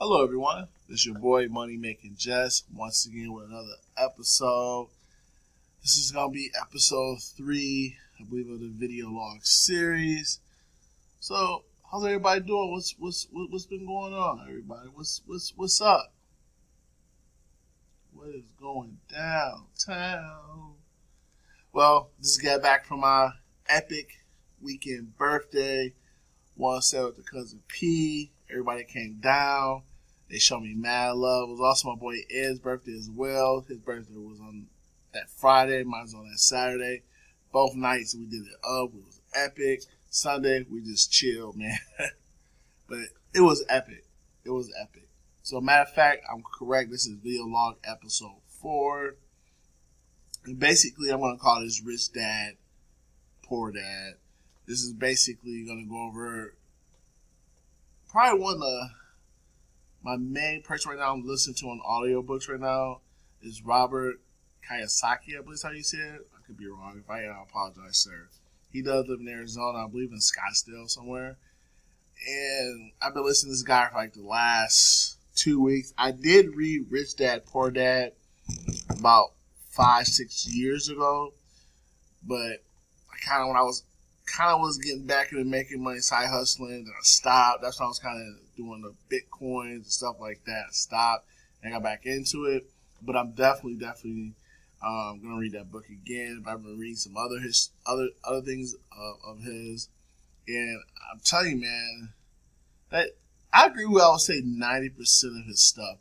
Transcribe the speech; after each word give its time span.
Hello, 0.00 0.22
everyone. 0.22 0.68
This 0.88 1.00
is 1.00 1.06
your 1.06 1.18
boy 1.18 1.48
Money 1.48 1.76
Making 1.76 2.14
Jes 2.16 2.62
once 2.72 3.04
again 3.04 3.32
with 3.32 3.46
another 3.46 3.74
episode. 3.96 4.90
This 5.82 5.96
is 5.96 6.12
gonna 6.12 6.30
be 6.30 6.52
episode 6.62 7.20
three, 7.20 7.96
I 8.20 8.22
believe, 8.22 8.48
of 8.48 8.60
the 8.60 8.68
video 8.68 9.08
log 9.08 9.44
series. 9.44 10.38
So, 11.18 11.64
how's 11.90 12.04
everybody 12.04 12.42
doing? 12.42 12.70
What's 12.70 12.94
what's 12.96 13.26
what's 13.32 13.66
been 13.66 13.86
going 13.86 14.14
on, 14.14 14.46
everybody? 14.48 14.88
What's 14.94 15.20
what's 15.26 15.52
what's 15.56 15.80
up? 15.80 16.12
What 18.12 18.28
is 18.28 18.44
going 18.60 18.98
downtown? 19.10 20.74
Well, 21.72 22.10
just 22.22 22.40
got 22.40 22.62
back 22.62 22.86
from 22.86 23.00
my 23.00 23.30
epic 23.68 24.20
weekend 24.62 25.18
birthday. 25.18 25.92
One 26.54 26.82
set 26.82 27.04
with 27.04 27.16
the 27.16 27.24
cousin 27.24 27.62
P. 27.66 28.30
Everybody 28.50 28.84
came 28.84 29.18
down. 29.20 29.82
They 30.30 30.38
showed 30.38 30.60
me 30.60 30.74
mad 30.74 31.16
love. 31.16 31.48
It 31.48 31.52
was 31.52 31.60
also 31.60 31.90
my 31.90 31.96
boy 31.96 32.16
Ed's 32.30 32.58
birthday 32.58 32.96
as 32.96 33.10
well. 33.10 33.64
His 33.66 33.78
birthday 33.78 34.16
was 34.16 34.40
on 34.40 34.66
that 35.12 35.30
Friday. 35.30 35.84
Mine 35.84 36.02
was 36.02 36.14
on 36.14 36.28
that 36.30 36.38
Saturday. 36.38 37.02
Both 37.52 37.74
nights 37.74 38.14
we 38.14 38.26
did 38.26 38.42
it 38.42 38.58
up. 38.62 38.90
It 38.94 39.04
was 39.06 39.20
epic. 39.34 39.82
Sunday 40.10 40.66
we 40.70 40.82
just 40.82 41.10
chilled, 41.10 41.56
man. 41.56 41.78
but 42.88 42.98
it 43.34 43.40
was 43.40 43.64
epic. 43.68 44.04
It 44.44 44.50
was 44.50 44.72
epic. 44.80 45.08
So 45.42 45.60
matter 45.60 45.82
of 45.82 45.94
fact, 45.94 46.24
I'm 46.30 46.42
correct. 46.42 46.90
This 46.90 47.06
is 47.06 47.16
video 47.16 47.46
log 47.46 47.76
episode 47.84 48.40
four. 48.48 49.14
And 50.44 50.58
basically, 50.58 51.10
I'm 51.10 51.20
gonna 51.20 51.38
call 51.38 51.60
this 51.60 51.82
Rich 51.82 52.12
Dad, 52.12 52.56
Poor 53.42 53.72
Dad. 53.72 54.14
This 54.66 54.82
is 54.82 54.92
basically 54.92 55.64
gonna 55.64 55.86
go 55.86 56.02
over 56.06 56.54
probably 58.08 58.40
one 58.40 58.54
of 58.54 58.60
the 58.60 58.90
my 60.02 60.16
main 60.16 60.62
person 60.62 60.90
right 60.90 60.98
now 60.98 61.12
I'm 61.12 61.26
listening 61.26 61.56
to 61.56 61.66
on 61.66 61.80
audiobooks 61.80 62.48
right 62.48 62.60
now 62.60 63.00
is 63.42 63.62
Robert 63.62 64.20
Kiyosaki, 64.68 65.38
I 65.38 65.42
believe 65.42 65.60
how 65.62 65.70
you 65.70 65.82
say 65.82 65.98
it. 65.98 66.26
I 66.36 66.46
could 66.46 66.56
be 66.56 66.66
wrong. 66.66 67.00
If 67.02 67.10
I 67.10 67.24
am, 67.24 67.36
I 67.38 67.42
apologize, 67.42 67.96
sir. 67.96 68.28
He 68.72 68.82
does 68.82 69.06
live 69.08 69.20
in 69.20 69.28
Arizona, 69.28 69.84
I 69.84 69.88
believe 69.88 70.12
in 70.12 70.18
Scottsdale 70.18 70.88
somewhere. 70.88 71.36
And 72.26 72.92
I've 73.00 73.14
been 73.14 73.24
listening 73.24 73.50
to 73.50 73.54
this 73.54 73.62
guy 73.62 73.88
for 73.88 73.96
like 73.96 74.14
the 74.14 74.22
last 74.22 75.18
two 75.34 75.60
weeks. 75.60 75.92
I 75.96 76.10
did 76.10 76.54
read 76.54 76.86
Rich 76.90 77.16
Dad 77.16 77.46
Poor 77.46 77.70
Dad 77.70 78.12
about 78.90 79.32
five, 79.70 80.06
six 80.06 80.46
years 80.46 80.88
ago, 80.88 81.32
but 82.22 82.36
I 83.12 83.16
kind 83.24 83.42
of 83.42 83.48
when 83.48 83.56
I 83.56 83.62
was 83.62 83.84
kind 84.28 84.50
of 84.52 84.60
was 84.60 84.78
getting 84.78 85.06
back 85.06 85.32
into 85.32 85.44
making 85.44 85.82
money, 85.82 86.00
side 86.00 86.28
hustling, 86.28 86.72
and 86.72 86.88
I 86.88 87.02
stopped. 87.02 87.62
That's 87.62 87.78
when 87.78 87.86
I 87.86 87.88
was 87.88 87.98
kind 87.98 88.20
of 88.20 88.56
doing 88.56 88.82
the 88.82 88.94
bitcoins 89.14 89.74
and 89.74 89.86
stuff 89.86 90.16
like 90.20 90.44
that. 90.46 90.64
I 90.68 90.72
stopped 90.72 91.26
and 91.62 91.72
got 91.72 91.82
back 91.82 92.06
into 92.06 92.44
it, 92.44 92.68
but 93.02 93.16
I'm 93.16 93.32
definitely, 93.32 93.76
definitely 93.76 94.34
um, 94.82 95.20
gonna 95.22 95.38
read 95.38 95.52
that 95.52 95.72
book 95.72 95.86
again. 95.88 96.44
I've 96.46 96.62
been 96.62 96.78
reading 96.78 96.96
some 96.96 97.16
other 97.16 97.38
his 97.40 97.70
other 97.86 98.08
other 98.24 98.42
things 98.42 98.74
of 99.26 99.40
his, 99.42 99.88
and 100.46 100.80
I'm 101.12 101.20
telling 101.20 101.52
you, 101.52 101.60
man, 101.62 102.12
that 102.90 103.10
I 103.52 103.66
agree 103.66 103.86
with. 103.86 104.02
I 104.02 104.10
would 104.10 104.20
say 104.20 104.42
ninety 104.44 104.90
percent 104.90 105.36
of 105.38 105.46
his 105.46 105.62
stuff. 105.62 105.98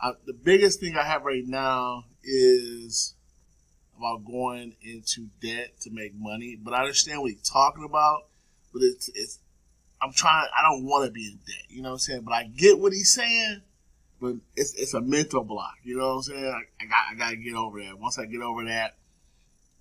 I, 0.00 0.12
the 0.26 0.32
biggest 0.32 0.80
thing 0.80 0.96
I 0.96 1.02
have 1.02 1.24
right 1.24 1.46
now 1.46 2.04
is 2.22 3.14
about 4.00 4.24
going 4.24 4.74
into 4.82 5.28
debt 5.42 5.78
to 5.82 5.90
make 5.90 6.14
money, 6.18 6.58
but 6.60 6.72
I 6.72 6.80
understand 6.80 7.20
what 7.20 7.32
he's 7.32 7.48
talking 7.48 7.84
about. 7.84 8.26
But 8.72 8.82
it's 8.82 9.10
it's 9.14 9.38
I'm 10.02 10.12
trying. 10.12 10.46
I 10.56 10.62
don't 10.62 10.84
want 10.84 11.06
to 11.06 11.12
be 11.12 11.26
in 11.26 11.38
debt. 11.46 11.64
You 11.68 11.82
know 11.82 11.90
what 11.90 11.94
I'm 11.94 11.98
saying? 11.98 12.22
But 12.22 12.32
I 12.32 12.44
get 12.44 12.78
what 12.78 12.92
he's 12.92 13.12
saying. 13.12 13.62
But 14.20 14.36
it's 14.56 14.74
it's 14.74 14.94
a 14.94 15.00
mental 15.00 15.44
block. 15.44 15.74
You 15.82 15.98
know 15.98 16.08
what 16.08 16.14
I'm 16.14 16.22
saying? 16.22 16.44
I, 16.44 16.84
I 16.84 16.86
got 16.86 17.04
I 17.10 17.14
got 17.14 17.30
to 17.30 17.36
get 17.36 17.54
over 17.54 17.80
that. 17.80 17.98
Once 17.98 18.18
I 18.18 18.24
get 18.24 18.40
over 18.40 18.64
that, 18.64 18.96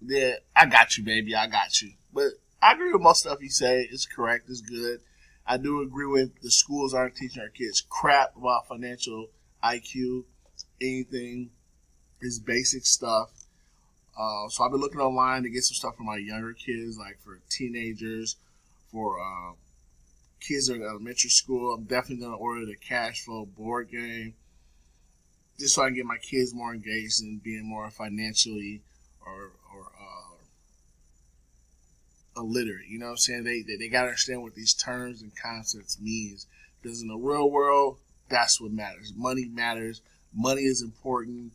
then 0.02 0.36
I 0.56 0.66
got 0.66 0.98
you, 0.98 1.04
baby. 1.04 1.36
I 1.36 1.48
got 1.48 1.82
you. 1.82 1.92
But 2.14 2.32
I 2.62 2.74
agree 2.74 2.92
with 2.92 3.02
most 3.02 3.22
stuff 3.22 3.42
you 3.42 3.50
say. 3.50 3.88
It's 3.90 4.06
correct. 4.06 4.50
It's 4.50 4.62
good. 4.62 5.00
I 5.48 5.58
do 5.58 5.82
agree 5.82 6.06
with 6.06 6.42
the 6.42 6.52
schools 6.52 6.94
aren't 6.94 7.16
teaching 7.16 7.42
our 7.42 7.50
kids 7.50 7.82
crap 7.82 8.36
about 8.38 8.68
financial 8.68 9.28
IQ. 9.64 10.26
Anything 10.82 11.52
is 12.22 12.40
basic 12.40 12.86
stuff. 12.86 13.32
Uh, 14.18 14.50
so 14.50 14.64
I've 14.64 14.72
been 14.72 14.82
looking 14.82 15.00
online 15.00 15.44
to 15.44 15.50
get 15.50 15.64
some 15.64 15.76
stuff 15.76 15.96
for 15.96 16.04
my 16.04 16.18
younger 16.18 16.54
kids, 16.54 16.98
like 16.98 17.20
for 17.24 17.40
teenagers, 17.50 18.36
for 18.92 19.20
uh, 19.20 19.54
kids 20.40 20.70
in 20.70 20.82
elementary 20.82 21.30
school. 21.30 21.74
I'm 21.74 21.84
definitely 21.84 22.26
going 22.26 22.38
to 22.38 22.38
order 22.38 22.66
the 22.66 22.76
cash 22.76 23.24
flow 23.24 23.46
board 23.46 23.90
game 23.92 24.34
just 25.60 25.76
so 25.76 25.84
I 25.84 25.88
can 25.88 25.96
get 25.96 26.06
my 26.06 26.18
kids 26.18 26.54
more 26.54 26.74
engaged 26.74 27.22
in 27.22 27.42
being 27.44 27.66
more 27.66 27.90
financially 27.92 28.82
or, 29.26 29.52
or 29.74 29.92
uh, 30.00 30.36
illiterate. 32.38 32.88
You 32.88 33.00
know 33.00 33.08
what 33.08 33.12
I'm 33.12 33.18
saying? 33.18 33.44
They, 33.44 33.62
they, 33.62 33.76
they 33.76 33.90
got 33.90 34.02
to 34.02 34.08
understand 34.08 34.42
what 34.42 34.56
these 34.56 34.74
terms 34.74 35.22
and 35.22 35.32
concepts 35.36 36.00
means. 36.00 36.48
Because 36.82 37.02
in 37.02 37.10
the 37.10 37.18
real 37.18 37.50
world, 37.50 37.98
that's 38.30 38.62
what 38.62 38.72
matters. 38.72 39.14
Money 39.16 39.50
matters. 39.52 40.02
Money 40.34 40.62
is 40.62 40.82
important 40.82 41.52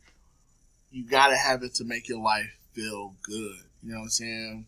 you 0.95 1.03
gotta 1.05 1.37
have 1.37 1.65
it 1.65 1.75
to 1.75 1.85
make 1.85 2.09
your 2.09 2.23
life 2.23 2.57
feel 2.73 3.17
good. 3.25 3.57
You 3.83 3.93
know 3.93 3.99
what 3.99 4.05
I'm 4.05 4.11
saying? 4.11 4.67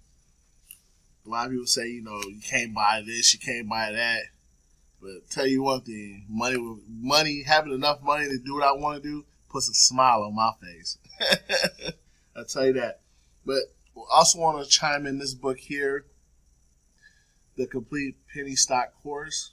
A 1.24 1.28
lot 1.28 1.46
of 1.46 1.52
people 1.52 1.66
say, 1.66 1.86
you 1.88 2.02
know, 2.02 2.20
you 2.26 2.40
can't 2.44 2.74
buy 2.74 3.02
this, 3.06 3.32
you 3.32 3.38
can't 3.38 3.68
buy 3.68 3.92
that. 3.92 4.22
But 5.00 5.30
tell 5.30 5.46
you 5.46 5.62
one 5.62 5.82
thing, 5.82 6.26
money, 6.28 6.56
money, 6.88 7.44
having 7.46 7.72
enough 7.72 8.02
money 8.02 8.24
to 8.26 8.38
do 8.38 8.54
what 8.54 8.64
I 8.64 8.72
want 8.72 9.00
to 9.00 9.08
do 9.08 9.24
puts 9.48 9.68
a 9.68 9.74
smile 9.74 10.24
on 10.24 10.34
my 10.34 10.50
face. 10.60 10.98
I 12.36 12.42
tell 12.48 12.66
you 12.66 12.72
that. 12.72 13.00
But 13.44 13.62
I 13.96 14.16
also 14.16 14.40
want 14.40 14.64
to 14.64 14.68
chime 14.68 15.06
in 15.06 15.18
this 15.18 15.32
book 15.32 15.58
here, 15.58 16.06
the 17.56 17.68
complete 17.68 18.16
penny 18.34 18.56
stock 18.56 19.00
course. 19.00 19.52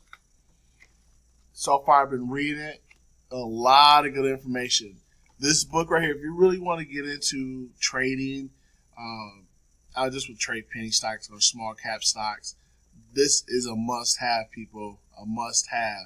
So 1.53 1.83
far, 1.85 2.01
I've 2.01 2.09
been 2.09 2.31
reading 2.31 2.63
it. 2.63 2.81
A 3.29 3.37
lot 3.37 4.07
of 4.07 4.15
good 4.15 4.25
information 4.25 4.97
this 5.39 5.63
book 5.63 5.89
right 5.89 6.01
here, 6.01 6.15
if 6.15 6.21
you 6.21 6.35
really 6.35 6.59
want 6.59 6.79
to 6.79 6.85
get 6.85 7.05
into 7.07 7.69
trading, 7.79 8.49
um, 8.97 9.47
I 9.95 10.09
just 10.09 10.29
would 10.29 10.39
trade 10.39 10.65
penny 10.71 10.89
stocks 10.89 11.29
or 11.31 11.39
small 11.39 11.73
cap 11.73 12.03
stocks. 12.03 12.55
This 13.13 13.43
is 13.47 13.65
a 13.65 13.75
must 13.75 14.19
have, 14.19 14.51
people. 14.51 14.99
A 15.21 15.25
must 15.25 15.67
have. 15.69 16.05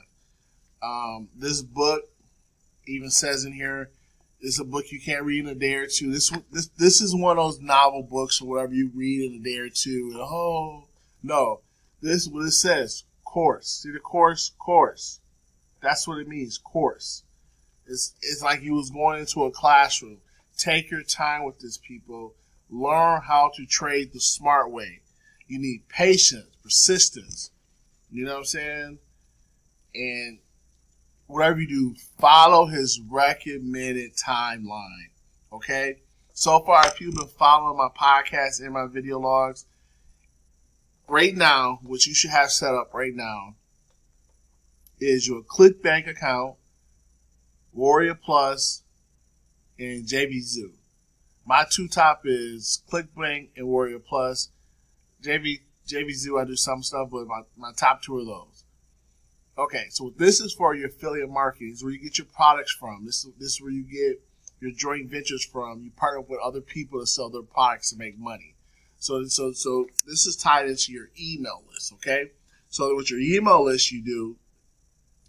Um, 0.81 1.29
this 1.35 1.61
book 1.61 2.03
even 2.85 3.09
says 3.09 3.45
in 3.45 3.53
here, 3.53 3.89
it's 4.39 4.59
a 4.59 4.65
book 4.65 4.91
you 4.91 5.01
can't 5.01 5.23
read 5.23 5.45
in 5.45 5.49
a 5.49 5.55
day 5.55 5.73
or 5.75 5.87
two. 5.87 6.11
This 6.11 6.31
this 6.51 6.67
this 6.77 7.01
is 7.01 7.15
one 7.15 7.37
of 7.37 7.43
those 7.43 7.59
novel 7.59 8.03
books 8.03 8.41
or 8.41 8.47
whatever 8.47 8.73
you 8.73 8.91
read 8.93 9.31
in 9.31 9.39
a 9.39 9.43
day 9.43 9.57
or 9.57 9.69
two. 9.69 10.11
And, 10.13 10.21
oh 10.21 10.87
no, 11.23 11.61
this 12.01 12.23
is 12.23 12.29
what 12.29 12.45
it 12.45 12.51
says. 12.51 13.03
Course. 13.25 13.67
See 13.67 13.91
the 13.91 13.99
course? 13.99 14.51
Course. 14.59 15.19
That's 15.81 16.07
what 16.07 16.19
it 16.19 16.27
means. 16.27 16.57
Course. 16.57 17.23
It's, 17.87 18.13
it's 18.21 18.41
like 18.41 18.61
you 18.61 18.73
was 18.73 18.89
going 18.89 19.19
into 19.19 19.43
a 19.43 19.51
classroom. 19.51 20.17
Take 20.57 20.91
your 20.91 21.03
time 21.03 21.43
with 21.43 21.59
these 21.59 21.77
people. 21.77 22.33
Learn 22.69 23.21
how 23.21 23.51
to 23.55 23.65
trade 23.65 24.11
the 24.13 24.19
smart 24.19 24.71
way. 24.71 25.01
You 25.47 25.59
need 25.59 25.87
patience, 25.87 26.47
persistence. 26.63 27.51
You 28.11 28.25
know 28.25 28.33
what 28.33 28.39
I'm 28.39 28.45
saying? 28.45 28.99
And 29.95 30.39
whatever 31.27 31.61
you 31.61 31.67
do, 31.67 31.95
follow 32.19 32.65
his 32.65 32.99
recommended 33.09 34.15
timeline. 34.15 35.09
Okay? 35.53 35.97
So 36.33 36.59
far, 36.59 36.85
if 36.87 36.99
you've 36.99 37.15
been 37.15 37.27
following 37.27 37.77
my 37.77 37.89
podcast 37.97 38.61
and 38.61 38.73
my 38.73 38.87
video 38.87 39.19
logs, 39.19 39.65
right 41.07 41.35
now, 41.35 41.79
what 41.83 42.05
you 42.05 42.13
should 42.13 42.31
have 42.31 42.51
set 42.51 42.73
up 42.73 42.93
right 42.93 43.15
now 43.15 43.55
is 44.99 45.27
your 45.27 45.41
ClickBank 45.41 46.07
account 46.07 46.55
Warrior 47.77 48.15
Plus, 48.15 48.81
and 49.77 50.03
JV 50.03 50.41
Zoo. 50.41 50.73
My 51.45 51.63
two 51.69 51.87
top 51.87 52.21
is 52.25 52.81
ClickBank 52.91 53.49
and 53.55 53.67
Warrior 53.67 53.99
Plus. 53.99 54.49
JV 55.21 55.59
JV 55.87 56.11
Zoo, 56.13 56.39
I 56.39 56.45
do 56.45 56.55
some 56.55 56.81
stuff, 56.81 57.09
but 57.11 57.27
my, 57.27 57.41
my 57.55 57.71
top 57.73 58.01
two 58.01 58.17
are 58.17 58.25
those. 58.25 58.63
Okay, 59.59 59.85
so 59.89 60.11
this 60.17 60.41
is 60.41 60.53
for 60.53 60.73
your 60.73 60.87
affiliate 60.87 61.29
marketing. 61.29 61.69
This 61.69 61.77
is 61.77 61.83
where 61.83 61.93
you 61.93 62.01
get 62.01 62.17
your 62.17 62.25
products 62.25 62.73
from. 62.73 63.05
This 63.05 63.23
is, 63.23 63.31
this 63.39 63.53
is 63.53 63.61
where 63.61 63.71
you 63.71 63.83
get 63.83 64.21
your 64.59 64.71
joint 64.71 65.09
ventures 65.11 65.45
from. 65.45 65.83
You 65.83 65.91
partner 65.91 66.21
with 66.21 66.39
other 66.43 66.61
people 66.61 66.99
to 66.99 67.05
sell 67.05 67.29
their 67.29 67.43
products 67.43 67.91
to 67.91 67.97
make 67.97 68.17
money. 68.17 68.55
So, 68.97 69.23
so, 69.25 69.51
so 69.51 69.85
this 70.07 70.25
is 70.25 70.35
tied 70.35 70.67
into 70.67 70.91
your 70.91 71.09
email 71.19 71.63
list. 71.71 71.93
Okay, 71.93 72.31
so 72.69 72.95
with 72.95 73.11
your 73.11 73.19
email 73.19 73.63
list, 73.63 73.91
you 73.91 74.03
do 74.03 74.35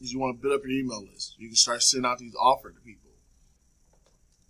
is 0.00 0.12
you 0.12 0.18
want 0.18 0.36
to 0.36 0.42
build 0.42 0.54
up 0.54 0.64
your 0.64 0.78
email 0.78 1.04
list. 1.12 1.34
You 1.38 1.48
can 1.48 1.56
start 1.56 1.82
sending 1.82 2.08
out 2.08 2.18
these 2.18 2.34
offers 2.34 2.74
to 2.74 2.80
people. 2.80 3.10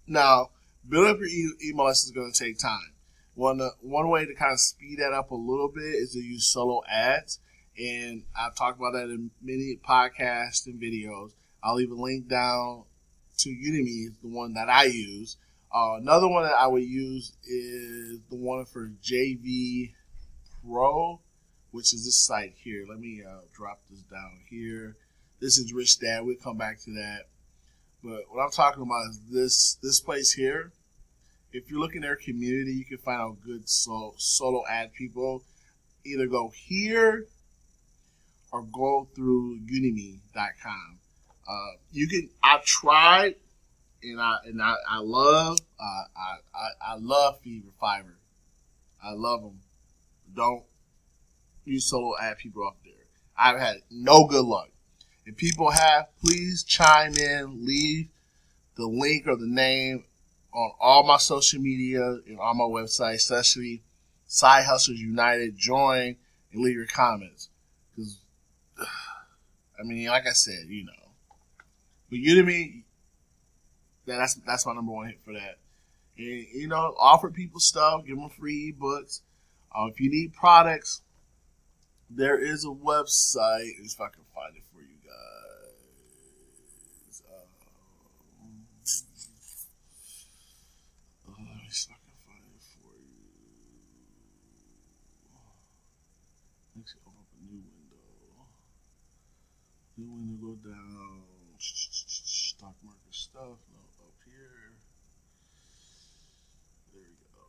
Now, 0.07 0.51
building 0.89 1.11
up 1.11 1.19
your 1.19 1.29
e- 1.29 1.71
email 1.71 1.87
list 1.87 2.07
is 2.07 2.13
going 2.13 2.33
to 2.33 2.39
take 2.39 2.59
time. 2.59 2.95
One 3.35 3.61
one 3.81 4.09
way 4.09 4.27
to 4.27 4.35
kind 4.35 4.53
of 4.53 4.59
speed 4.59 4.99
that 4.99 5.13
up 5.13 5.31
a 5.31 5.37
little 5.37 5.69
bit 5.69 5.85
is 5.85 6.13
to 6.13 6.19
use 6.19 6.47
solo 6.47 6.83
ads, 6.91 7.39
and 7.79 8.25
I've 8.37 8.57
talked 8.57 8.79
about 8.79 8.95
that 8.95 9.05
in 9.05 9.31
many 9.41 9.79
podcasts 9.89 10.67
and 10.67 10.81
videos. 10.81 11.33
I'll 11.63 11.77
leave 11.77 11.93
a 11.93 11.95
link 11.95 12.29
down 12.29 12.85
to 13.39 13.51
Udimi, 13.51 14.09
the 14.23 14.29
one 14.29 14.55
that 14.55 14.69
I 14.69 14.85
use. 14.85 15.37
Uh, 15.73 15.97
another 16.01 16.27
one 16.27 16.45
that 16.45 16.59
I 16.59 16.67
would 16.67 16.83
use 16.83 17.33
is 17.45 18.21
the 18.31 18.37
one 18.37 18.65
for 18.65 18.91
JV 19.05 19.93
Pro, 20.67 21.21
which 21.71 21.93
is 21.93 22.05
this 22.05 22.17
site 22.17 22.55
here. 22.57 22.87
Let 22.89 22.99
me 22.99 23.23
uh, 23.25 23.43
drop 23.55 23.83
this 23.91 24.01
down 24.01 24.41
here. 24.49 24.97
This 25.41 25.57
is 25.57 25.73
Rich 25.73 26.01
Dad. 26.01 26.25
We'll 26.25 26.35
come 26.37 26.57
back 26.57 26.81
to 26.81 26.91
that. 26.95 27.27
But 28.03 28.25
what 28.29 28.43
I'm 28.43 28.51
talking 28.51 28.83
about 28.83 29.11
is 29.11 29.21
this 29.31 29.75
this 29.83 30.01
place 30.01 30.33
here. 30.33 30.73
If 31.53 31.71
you're 31.71 31.79
looking 31.79 32.03
at 32.03 32.09
their 32.09 32.17
community, 32.17 32.73
you 32.73 32.85
can 32.85 32.99
find 32.99 33.21
out 33.21 33.37
good 33.45 33.69
solo, 33.69 34.15
solo 34.17 34.65
ad 34.69 34.93
people. 34.95 35.45
Either 36.05 36.27
go 36.27 36.51
here 36.55 37.27
or 38.53 38.63
go 38.63 39.09
through 39.15 39.61
Udimi.com. 39.61 40.99
Uh, 41.49 41.77
you 41.93 42.09
can. 42.09 42.29
I 42.43 42.59
tried, 42.65 43.37
and 44.03 44.21
I 44.21 44.39
and 44.45 44.61
I, 44.61 44.75
I 44.91 44.99
love. 44.99 45.59
Uh, 45.79 46.03
I, 46.17 46.37
I 46.53 46.95
I 46.95 46.97
love 46.99 47.41
Fever 47.43 47.69
Fiverr. 47.81 48.17
I 49.03 49.13
love 49.13 49.43
them. 49.43 49.61
Don't 50.35 50.65
use 51.65 51.89
solo 51.89 52.15
ad 52.21 52.39
people 52.39 52.67
up 52.67 52.77
there. 52.85 52.93
I've 53.37 53.61
had 53.61 53.77
no 53.89 54.27
good 54.27 54.45
luck. 54.45 54.71
If 55.29 55.37
people 55.37 55.71
have, 55.71 56.07
please 56.25 56.65
chime 56.65 57.15
in, 57.19 57.67
leave 57.67 58.09
the 58.77 58.87
link 58.87 59.27
or 59.27 59.37
the 59.37 59.47
name 59.47 60.05
on 60.55 60.71
all 60.81 61.03
my 61.03 61.19
social 61.19 61.61
media 61.61 62.01
and 62.27 62.41
on 62.41 62.57
my 62.57 62.65
website, 62.65 63.17
especially 63.17 63.83
Side 64.27 64.65
Hustlers 64.65 64.99
United. 64.99 65.59
Join 65.59 66.17
and 66.51 66.63
leave 66.63 66.77
your 66.77 66.87
comments. 66.87 67.51
Because, 67.95 68.21
I 69.79 69.83
mean, 69.83 70.09
like 70.09 70.27
I 70.27 70.33
said, 70.33 70.65
you 70.67 70.87
know. 70.87 70.93
But 72.09 72.21
Udimi, 72.21 72.85
that's 74.07 74.33
that's 74.47 74.65
my 74.65 74.73
number 74.73 74.93
one 74.93 75.09
hit 75.09 75.21
for 75.23 75.35
that. 75.35 75.59
And, 76.17 76.47
you 76.55 76.69
know, 76.69 76.95
offer 76.99 77.31
people 77.31 77.61
stuff, 77.61 78.07
give 78.07 78.17
them 78.17 78.31
free 78.31 78.73
ebooks. 78.73 79.21
Uh, 79.79 79.89
if 79.89 80.01
you 80.01 80.09
need 80.11 80.33
products, 80.33 81.03
there 82.09 82.39
is 82.39 82.65
a 82.65 82.69
website. 82.69 83.73
If 83.85 84.01
I 84.01 84.09
can 84.09 84.25
find 84.35 84.57
it 84.57 84.63
for 84.73 84.81
you 84.81 84.97
guys. 85.05 85.19
Um, 87.29 87.37
uh, 91.27 91.31
let 91.37 91.57
me 91.57 91.69
see 91.71 91.91
if 91.91 91.93
I 91.93 91.93
can 92.01 92.15
find 92.27 92.45
it 92.55 92.63
for 92.63 92.95
you. 92.97 93.27
Let's 96.77 96.95
open 97.07 97.19
up 97.19 97.27
a 97.35 97.37
new 97.45 97.61
window. 97.61 98.47
New 99.99 100.13
window, 100.13 100.37
go 100.41 100.55
down. 100.71 101.23
Stock 101.59 102.77
market 102.85 103.01
stuff. 103.11 103.43
No, 103.43 103.83
up 104.01 104.15
here. 104.25 104.71
There 106.93 107.03
we 107.03 107.17
go. 107.27 107.43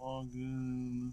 Login. 0.00 1.12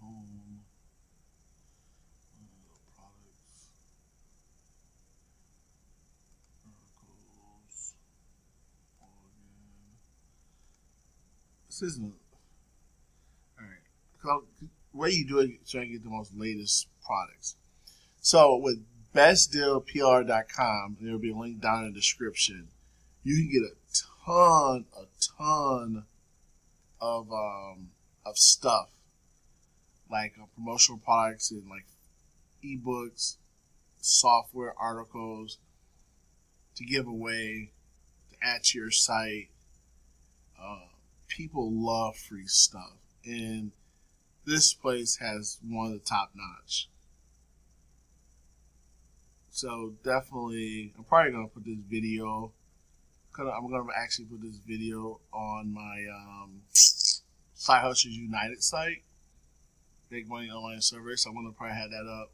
Home. 0.00 0.60
Products. 2.94 3.56
Articles. 7.02 7.94
Login. 9.02 9.98
This 11.68 11.82
isn't. 11.82 12.25
Way 14.92 15.10
you 15.10 15.26
do 15.26 15.38
it, 15.40 15.50
trying 15.68 15.88
to 15.88 15.92
get 15.92 16.04
the 16.04 16.10
most 16.10 16.34
latest 16.34 16.88
products. 17.04 17.56
So 18.20 18.56
with 18.56 18.84
bestdealplr.com, 19.14 20.96
there 21.00 21.12
will 21.12 21.18
be 21.18 21.30
a 21.30 21.36
link 21.36 21.60
down 21.60 21.84
in 21.84 21.92
the 21.92 21.98
description. 21.98 22.68
You 23.22 23.36
can 23.36 23.50
get 23.50 23.62
a 23.62 23.74
ton, 24.24 24.86
a 24.96 25.06
ton 25.38 26.04
of 27.00 27.30
um, 27.30 27.90
of 28.24 28.36
stuff 28.36 28.90
like 30.10 30.34
uh, 30.40 30.46
promotional 30.54 30.98
products 30.98 31.50
and 31.50 31.68
like 31.68 31.86
ebooks, 32.64 33.36
software, 34.00 34.74
articles 34.78 35.58
to 36.76 36.84
give 36.84 37.06
away 37.06 37.70
to 38.30 38.36
add 38.42 38.64
to 38.64 38.78
your 38.78 38.90
site. 38.90 39.48
Uh, 40.60 40.86
people 41.28 41.70
love 41.72 42.16
free 42.16 42.46
stuff, 42.46 42.96
and 43.24 43.72
this 44.46 44.72
place 44.72 45.16
has 45.16 45.58
one 45.68 45.86
of 45.86 45.92
the 45.92 45.98
top 45.98 46.30
notch. 46.34 46.88
So 49.50 49.94
definitely, 50.04 50.92
I'm 50.96 51.04
probably 51.04 51.32
gonna 51.32 51.48
put 51.48 51.64
this 51.64 51.80
video. 51.90 52.52
I'm 53.38 53.70
gonna 53.70 53.84
actually 53.94 54.26
put 54.26 54.40
this 54.40 54.56
video 54.56 55.20
on 55.32 55.72
my 55.72 56.06
um, 56.10 56.62
Side 56.72 57.82
Hustlers 57.82 58.16
United 58.16 58.62
site, 58.62 59.02
Big 60.08 60.28
Money 60.28 60.50
Online 60.50 60.80
Service. 60.80 61.26
I'm 61.26 61.34
gonna 61.34 61.52
probably 61.52 61.76
have 61.76 61.90
that 61.90 62.06
up 62.06 62.30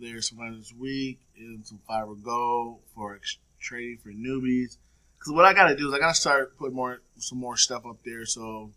there 0.00 0.20
sometime 0.22 0.58
this 0.58 0.72
week, 0.72 1.20
and 1.36 1.66
some 1.66 1.80
Fiverr 1.88 2.20
Go 2.22 2.78
for 2.94 3.20
trading 3.60 3.98
for 3.98 4.10
newbies. 4.10 4.76
Because 5.18 5.32
what 5.32 5.44
I 5.44 5.52
gotta 5.52 5.76
do 5.76 5.88
is 5.88 5.94
I 5.94 5.98
gotta 5.98 6.14
start 6.14 6.56
putting 6.56 6.76
more 6.76 7.00
some 7.18 7.38
more 7.38 7.56
stuff 7.56 7.84
up 7.86 7.98
there. 8.04 8.26
So 8.26 8.70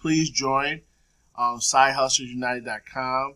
please 0.00 0.30
join 0.30 0.82
um, 1.36 1.58
SideHustlersUnited.com. 1.58 3.34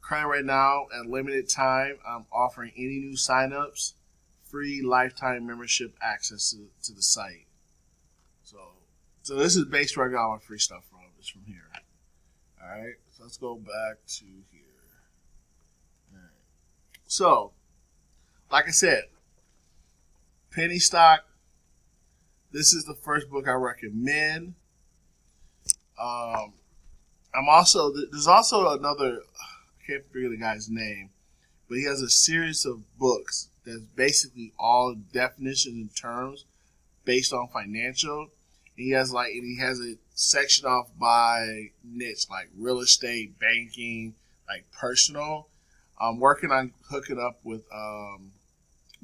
Currently, 0.00 0.30
right 0.30 0.44
now, 0.44 0.86
at 0.96 1.06
limited 1.06 1.48
time, 1.48 1.98
I'm 2.06 2.26
offering 2.32 2.72
any 2.76 3.00
new 3.00 3.16
signups 3.16 3.94
free 4.44 4.80
lifetime 4.80 5.46
membership 5.46 5.96
access 6.00 6.50
to, 6.50 6.68
to 6.84 6.94
the 6.94 7.02
site. 7.02 7.46
So, 8.44 8.58
so 9.22 9.34
this 9.34 9.56
is 9.56 9.64
based 9.64 9.96
where 9.96 10.08
I 10.08 10.12
got 10.12 10.30
my 10.32 10.38
free 10.38 10.58
stuff 10.58 10.84
from. 10.88 11.00
It's 11.18 11.28
from 11.28 11.42
here. 11.46 11.68
All 12.62 12.68
right. 12.68 12.94
So 13.10 13.24
let's 13.24 13.36
go 13.36 13.56
back 13.56 13.96
to 14.06 14.24
here. 14.52 14.62
All 16.12 16.18
right. 16.18 16.30
So, 17.06 17.52
like 18.50 18.68
I 18.68 18.72
said, 18.72 19.04
penny 20.52 20.78
stock. 20.78 21.24
This 22.52 22.72
is 22.72 22.84
the 22.84 22.94
first 22.94 23.28
book 23.28 23.48
I 23.48 23.52
recommend. 23.52 24.54
Um, 25.98 26.52
I'm 27.34 27.48
also 27.48 27.92
there's 27.92 28.26
also 28.26 28.70
another 28.70 29.20
I 29.20 29.86
can't 29.86 30.04
figure 30.12 30.30
the 30.30 30.36
guy's 30.36 30.68
name, 30.68 31.10
but 31.68 31.78
he 31.78 31.84
has 31.84 32.00
a 32.00 32.10
series 32.10 32.64
of 32.64 32.82
books 32.98 33.48
that's 33.64 33.80
basically 33.94 34.52
all 34.58 34.94
definitions 34.94 35.74
and 35.76 35.94
terms 35.94 36.44
based 37.04 37.32
on 37.32 37.48
financial. 37.48 38.20
And 38.76 38.86
he 38.86 38.90
has 38.90 39.12
like 39.12 39.32
and 39.32 39.44
he 39.44 39.58
has 39.58 39.80
a 39.80 39.94
section 40.14 40.66
off 40.66 40.88
by 40.98 41.70
niche 41.84 42.26
like 42.30 42.48
real 42.56 42.80
estate, 42.80 43.38
banking, 43.38 44.14
like 44.48 44.64
personal. 44.72 45.48
I'm 45.98 46.20
working 46.20 46.50
on 46.50 46.72
hooking 46.90 47.18
up 47.18 47.40
with 47.42 47.64
um 47.72 48.32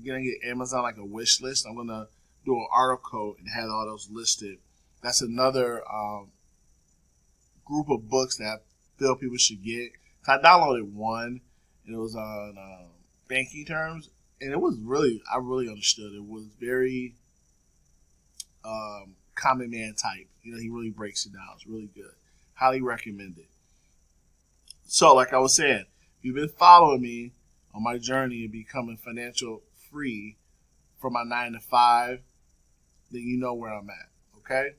getting 0.02 0.26
it 0.26 0.46
Amazon 0.46 0.82
like 0.82 0.96
a 0.96 1.04
wish 1.04 1.40
list. 1.40 1.66
I'm 1.66 1.76
gonna 1.76 2.08
do 2.44 2.54
an 2.54 2.66
article 2.72 3.36
and 3.38 3.48
have 3.48 3.70
all 3.70 3.86
those 3.86 4.08
listed. 4.10 4.58
That's 5.02 5.20
another 5.20 5.82
um, 5.92 6.28
group 7.72 7.88
of 7.88 8.08
books 8.08 8.36
that 8.36 8.44
I 8.44 8.56
feel 8.98 9.16
people 9.16 9.38
should 9.38 9.64
get. 9.64 9.92
I 10.26 10.38
downloaded 10.38 10.92
one, 10.92 11.40
and 11.86 11.94
it 11.94 11.98
was 11.98 12.14
on 12.14 12.56
uh, 12.58 12.86
banking 13.28 13.64
terms, 13.64 14.10
and 14.40 14.52
it 14.52 14.60
was 14.60 14.76
really, 14.82 15.22
I 15.32 15.38
really 15.38 15.68
understood. 15.68 16.12
It 16.12 16.24
was 16.24 16.44
very 16.60 17.14
um, 18.64 19.16
common 19.34 19.70
man 19.70 19.94
type. 19.94 20.28
You 20.42 20.52
know, 20.52 20.60
he 20.60 20.68
really 20.68 20.90
breaks 20.90 21.26
it 21.26 21.32
down. 21.32 21.48
It's 21.54 21.66
really 21.66 21.90
good. 21.94 22.12
Highly 22.54 22.82
recommended. 22.82 23.46
So, 24.84 25.14
like 25.14 25.32
I 25.32 25.38
was 25.38 25.56
saying, 25.56 25.86
if 26.18 26.24
you've 26.24 26.36
been 26.36 26.48
following 26.48 27.00
me 27.00 27.32
on 27.74 27.82
my 27.82 27.98
journey 27.98 28.44
of 28.44 28.52
becoming 28.52 28.98
financial 28.98 29.62
free 29.90 30.36
from 31.00 31.14
my 31.14 31.24
nine 31.24 31.52
to 31.52 31.60
five, 31.60 32.20
then 33.10 33.22
you 33.22 33.38
know 33.38 33.54
where 33.54 33.72
I'm 33.72 33.88
at. 33.88 34.10
Okay. 34.38 34.74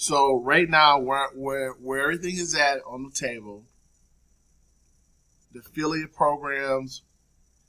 So 0.00 0.40
right 0.40 0.70
now, 0.70 1.00
where 1.00 1.28
where 1.34 1.72
where 1.72 2.02
everything 2.02 2.36
is 2.36 2.54
at 2.54 2.78
on 2.86 3.02
the 3.02 3.10
table, 3.10 3.64
the 5.52 5.58
affiliate 5.58 6.14
programs, 6.14 7.02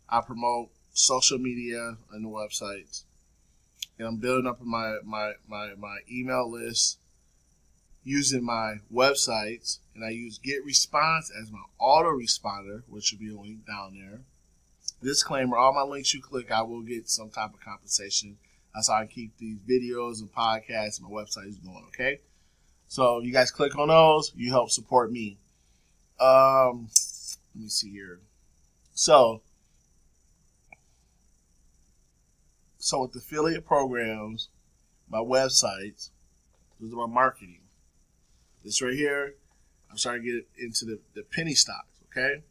I 0.08 0.22
promote 0.22 0.70
social 0.94 1.40
media 1.40 1.98
and 2.12 2.24
the 2.24 2.30
websites, 2.30 3.02
and 3.98 4.08
I'm 4.08 4.18
building 4.18 4.46
up 4.46 4.62
my 4.62 5.00
my 5.04 5.34
my 5.48 5.74
my 5.76 6.02
email 6.10 6.48
list 6.48 7.00
using 8.04 8.44
my 8.44 8.76
websites, 8.94 9.80
and 9.96 10.06
I 10.06 10.10
use 10.10 10.38
GetResponse 10.38 11.32
as 11.36 11.52
my 11.52 11.64
autoresponder, 11.82 12.84
which 12.88 13.12
will 13.12 13.20
be 13.20 13.34
a 13.34 13.40
link 13.40 13.66
down 13.66 13.96
there. 13.98 14.20
Disclaimer: 15.02 15.58
All 15.58 15.74
my 15.74 15.82
links 15.82 16.14
you 16.14 16.22
click, 16.22 16.52
I 16.52 16.62
will 16.62 16.84
get 16.84 17.10
some 17.10 17.32
type 17.32 17.56
of 17.56 17.62
compensation 17.62 18.38
that's 18.74 18.90
how 18.90 18.96
I 18.96 19.06
keep 19.06 19.38
these 19.38 19.58
videos 19.60 20.20
and 20.20 20.32
podcasts 20.32 21.00
and 21.00 21.10
my 21.10 21.22
website 21.22 21.48
is 21.48 21.58
going, 21.58 21.84
okay? 21.88 22.20
So 22.88 23.20
you 23.20 23.32
guys 23.32 23.52
click 23.52 23.78
on 23.78 23.90
those, 23.90 24.32
you 24.36 24.52
help 24.52 24.72
support 24.72 25.12
me. 25.12 25.38
Um, 26.20 26.90
let 27.56 27.64
me 27.64 27.70
see 27.70 27.92
here. 27.92 28.20
So, 28.94 29.42
so 32.78 33.02
with 33.02 33.16
affiliate 33.16 33.66
programs, 33.66 34.50
my 35.10 35.20
websites, 35.20 36.10
those 36.80 36.94
are 36.94 37.08
my 37.08 37.14
marketing. 37.14 37.62
This 38.64 38.82
right 38.82 38.94
here, 38.94 39.36
I'm 39.90 39.98
starting 39.98 40.24
to 40.24 40.32
get 40.32 40.48
into 40.64 40.86
the, 40.86 41.00
the 41.16 41.24
penny 41.24 41.56
stocks, 41.56 42.00
okay? 42.12 42.44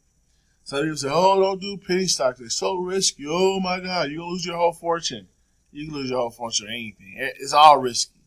Some 0.63 0.81
people 0.81 0.97
say, 0.97 1.09
oh, 1.11 1.39
don't 1.39 1.61
do 1.61 1.77
penny 1.77 2.07
stocks. 2.07 2.39
They're 2.39 2.49
so 2.49 2.75
risky. 2.77 3.25
Oh 3.27 3.59
my 3.59 3.79
God, 3.79 4.09
to 4.09 4.23
lose 4.23 4.45
your 4.45 4.57
whole 4.57 4.73
fortune. 4.73 5.27
You 5.71 5.85
can 5.85 5.95
lose 5.95 6.09
your 6.09 6.19
whole 6.19 6.31
fortune 6.31 6.67
or 6.67 6.71
anything. 6.71 7.15
It's 7.17 7.53
all 7.53 7.77
risky. 7.77 8.19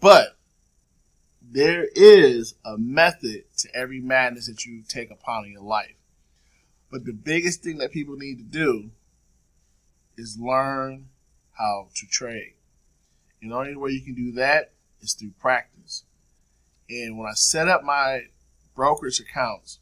But 0.00 0.36
there 1.42 1.88
is 1.94 2.54
a 2.64 2.78
method 2.78 3.44
to 3.58 3.74
every 3.74 4.00
madness 4.00 4.46
that 4.46 4.64
you 4.64 4.82
take 4.86 5.10
upon 5.10 5.44
in 5.44 5.52
your 5.52 5.62
life. 5.62 5.94
But 6.90 7.04
the 7.04 7.12
biggest 7.12 7.62
thing 7.62 7.78
that 7.78 7.92
people 7.92 8.16
need 8.16 8.38
to 8.38 8.44
do 8.44 8.90
is 10.16 10.38
learn 10.38 11.08
how 11.52 11.88
to 11.96 12.06
trade. 12.06 12.54
And 13.42 13.50
the 13.50 13.56
only 13.56 13.76
way 13.76 13.90
you 13.90 14.00
can 14.00 14.14
do 14.14 14.32
that 14.32 14.72
is 15.00 15.12
through 15.12 15.32
practice. 15.38 16.04
And 16.88 17.18
when 17.18 17.28
I 17.28 17.34
set 17.34 17.68
up 17.68 17.82
my 17.82 18.22
brokerage 18.74 19.20
accounts, 19.20 19.78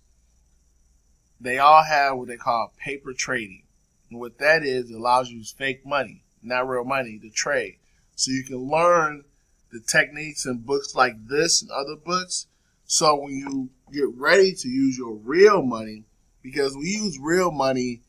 they 1.40 1.58
all 1.58 1.82
have 1.82 2.16
what 2.16 2.28
they 2.28 2.36
call 2.36 2.72
paper 2.78 3.12
trading. 3.12 3.64
And 4.10 4.20
what 4.20 4.38
that 4.38 4.62
is, 4.64 4.90
it 4.90 4.94
allows 4.94 5.30
you 5.30 5.42
to 5.42 5.54
fake 5.54 5.86
money, 5.86 6.21
not 6.42 6.68
real 6.68 6.84
money, 6.84 7.18
to 7.18 7.30
trade. 7.30 7.76
So 8.16 8.30
you 8.30 8.44
can 8.44 8.58
learn 8.58 9.24
the 9.70 9.80
techniques 9.80 10.46
in 10.46 10.58
books 10.58 10.94
like 10.94 11.28
this 11.28 11.62
and 11.62 11.70
other 11.70 11.96
books. 11.96 12.46
So 12.84 13.16
when 13.16 13.32
you 13.32 13.70
get 13.92 14.08
ready 14.16 14.52
to 14.52 14.68
use 14.68 14.98
your 14.98 15.14
real 15.14 15.62
money, 15.62 16.04
because 16.42 16.76
we 16.76 16.88
use 16.88 17.18
real 17.18 17.50
money, 17.50 18.02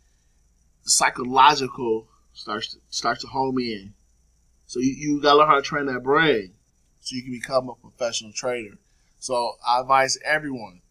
the 0.84 0.90
psychological 0.90 2.08
starts 2.34 2.74
to, 2.74 2.78
starts 2.90 3.22
to 3.22 3.28
home 3.28 3.60
in. 3.60 3.94
So 4.66 4.80
you, 4.80 4.94
you 4.98 5.22
gotta 5.22 5.38
learn 5.38 5.48
how 5.48 5.56
to 5.56 5.62
train 5.62 5.86
that 5.86 6.04
brain 6.04 6.54
so 7.00 7.16
you 7.16 7.24
can 7.24 7.32
become 7.32 7.70
a 7.70 7.76
professional 7.76 8.34
trader. 8.34 8.78
So 9.20 9.54
I 9.66 9.82
advise 9.82 10.18
everyone 10.26 10.82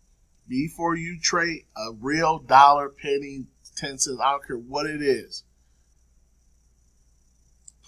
before 0.49 0.97
you 0.97 1.19
trade 1.21 1.65
a 1.77 1.93
real 1.93 2.39
dollar, 2.39 2.89
penny, 2.89 3.45
ten 3.77 3.99
cents, 3.99 4.21
I 4.23 4.33
don't 4.33 4.47
care 4.47 4.57
what 4.57 4.87
it 4.87 5.03
is. 5.03 5.45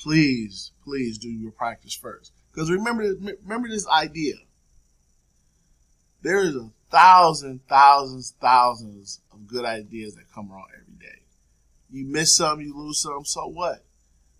Please, 0.05 0.73
please 0.85 1.17
do 1.17 1.31
your 1.31 1.51
practice 1.51 1.95
first. 1.95 2.31
Because 2.53 2.71
remember, 2.71 3.15
remember 3.43 3.69
this 3.71 3.89
idea. 3.89 4.35
There 6.21 6.43
is 6.43 6.55
a 6.55 6.69
thousand, 6.91 7.61
thousands, 7.71 8.35
thousands 8.39 9.23
of 9.33 9.47
good 9.47 9.65
ideas 9.65 10.15
that 10.17 10.31
come 10.31 10.53
around 10.53 10.67
every 10.79 10.93
day. 11.01 11.23
You 11.91 12.05
miss 12.05 12.37
some, 12.37 12.61
you 12.61 12.77
lose 12.77 13.01
some, 13.01 13.25
so 13.25 13.47
what? 13.47 13.83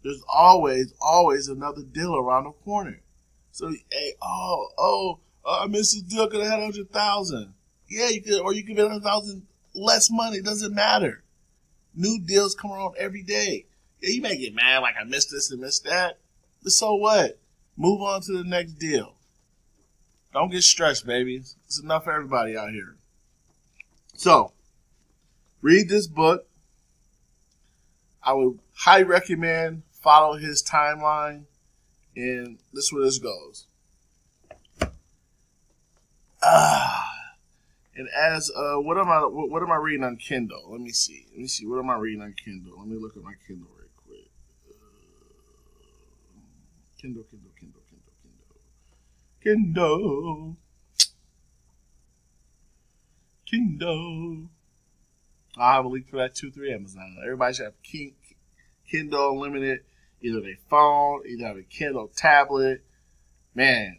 There's 0.03 0.23
always, 0.31 0.93
always 1.01 1.49
another 1.49 1.81
deal 1.83 2.15
around 2.15 2.45
the 2.45 2.51
corner. 2.51 3.01
So, 3.51 3.73
hey, 3.91 4.13
oh, 4.21 4.69
oh, 4.77 5.21
uh, 5.47 5.61
I 5.63 5.67
missed 5.67 5.95
this 5.95 6.03
deal, 6.03 6.29
could 6.29 6.41
have 6.41 6.51
had 6.51 6.59
a 6.59 6.65
hundred 6.65 6.91
thousand. 6.91 7.55
Yeah, 7.89 8.11
you 8.11 8.21
could, 8.21 8.41
or 8.41 8.53
you 8.53 8.65
could 8.65 8.77
get 8.77 8.85
a 8.85 8.89
hundred 8.91 9.05
thousand 9.05 9.47
less 9.75 10.11
money. 10.11 10.43
Doesn't 10.43 10.75
matter. 10.75 11.23
New 11.95 12.21
deals 12.21 12.55
come 12.55 12.71
around 12.71 12.97
every 12.99 13.23
day. 13.23 13.65
You 14.07 14.23
may 14.23 14.37
get 14.37 14.55
mad 14.55 14.79
like 14.79 14.95
I 15.01 15.05
missed 15.05 15.31
this 15.31 15.51
and 15.51 15.61
missed 15.61 15.85
that, 15.85 16.19
but 16.63 16.73
so 16.73 16.95
what? 16.95 17.39
Move 17.77 18.01
on 18.03 18.21
to 18.23 18.33
the 18.33 18.45
next 18.45 18.75
deal. 18.75 19.15
Don't 20.33 20.51
get 20.51 20.63
stressed, 20.63 21.07
baby. 21.07 21.37
It's 21.37 21.81
enough 21.81 22.05
for 22.05 22.13
everybody 22.13 22.57
out 22.57 22.71
here. 22.71 22.97
So, 24.15 24.53
read 25.63 25.89
this 25.89 26.07
book. 26.07 26.47
I 28.23 28.33
would 28.33 28.59
highly 28.75 29.05
recommend 29.05 29.83
follow 30.05 30.37
his 30.37 30.63
timeline, 30.63 31.45
and 32.15 32.59
this 32.73 32.85
is 32.85 32.93
where 32.93 33.05
this 33.05 33.19
goes. 33.19 33.67
Ah, 36.43 37.11
and 37.97 38.07
as 38.09 38.51
uh, 38.55 38.75
what 38.75 38.99
am 38.99 39.09
I 39.09 39.21
what 39.21 39.63
am 39.63 39.73
I 39.73 39.77
reading 39.77 40.05
on 40.05 40.17
Kindle? 40.17 40.71
Let 40.71 40.81
me 40.81 40.91
see. 40.91 41.27
Let 41.31 41.41
me 41.41 41.47
see. 41.47 41.67
What 41.67 41.79
am 41.79 41.89
I 41.89 41.97
reading 41.97 42.21
on 42.21 42.35
Kindle? 42.35 42.79
Let 42.79 42.87
me 42.87 42.99
look 42.99 43.17
at 43.17 43.23
my 43.23 43.33
Kindle 43.47 43.69
right 43.79 43.89
quick. 44.07 44.29
Uh, 44.71 44.75
Kindle, 47.05 47.25
Kindle, 47.25 47.51
Kindle, 47.61 47.83
Kindle, 47.91 48.13
Kindle, 49.43 50.57
Kindle, 53.45 53.79
Kindle. 53.85 54.49
I'll 55.59 55.75
have 55.75 55.85
a 55.85 55.89
link 55.89 56.09
for 56.09 56.17
that 56.17 56.35
too 56.35 56.51
through 56.51 56.73
Amazon. 56.73 57.19
Everybody 57.23 57.53
should 57.53 57.67
have 57.67 57.75
Kindle 58.91 59.33
Unlimited 59.33 59.81
either 60.23 60.39
a 60.39 60.57
phone, 60.71 61.25
either 61.27 61.47
have 61.47 61.59
a 61.59 61.63
Kindle 61.65 62.11
tablet. 62.17 62.83
Man, 63.55 63.99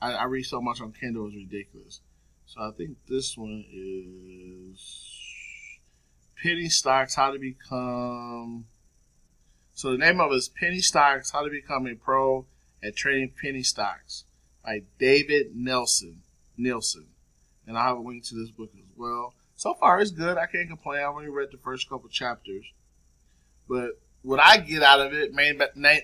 I, 0.00 0.12
I 0.12 0.24
read 0.26 0.44
so 0.44 0.60
much 0.60 0.80
on 0.80 0.92
Kindle, 0.92 1.26
it's 1.26 1.34
ridiculous. 1.34 2.02
So 2.44 2.60
I 2.60 2.70
think 2.70 2.98
this 3.08 3.36
one 3.36 3.64
is 3.72 5.00
Penny 6.40 6.68
Stocks, 6.68 7.16
How 7.16 7.32
to 7.32 7.40
Become. 7.40 8.66
So 9.76 9.90
the 9.90 9.98
name 9.98 10.22
of 10.22 10.32
it 10.32 10.36
is 10.36 10.48
Penny 10.48 10.80
Stocks, 10.80 11.32
How 11.32 11.42
to 11.42 11.50
Become 11.50 11.86
a 11.86 11.94
Pro 11.94 12.46
at 12.82 12.96
Trading 12.96 13.30
Penny 13.42 13.62
Stocks 13.62 14.24
by 14.64 14.84
David 14.98 15.54
Nelson. 15.54 16.22
Nielsen. 16.56 17.08
And 17.66 17.76
I 17.76 17.84
have 17.84 17.98
a 17.98 18.00
link 18.00 18.24
to 18.24 18.34
this 18.34 18.50
book 18.50 18.70
as 18.74 18.88
well. 18.96 19.34
So 19.54 19.74
far, 19.74 20.00
it's 20.00 20.10
good. 20.10 20.38
I 20.38 20.46
can't 20.46 20.70
complain. 20.70 21.00
I've 21.00 21.14
only 21.14 21.28
read 21.28 21.50
the 21.52 21.58
first 21.58 21.90
couple 21.90 22.08
chapters. 22.08 22.64
But 23.68 24.00
what 24.22 24.40
I 24.40 24.56
get 24.56 24.82
out 24.82 25.00
of 25.00 25.12
it 25.12 25.34
may, 25.34 25.52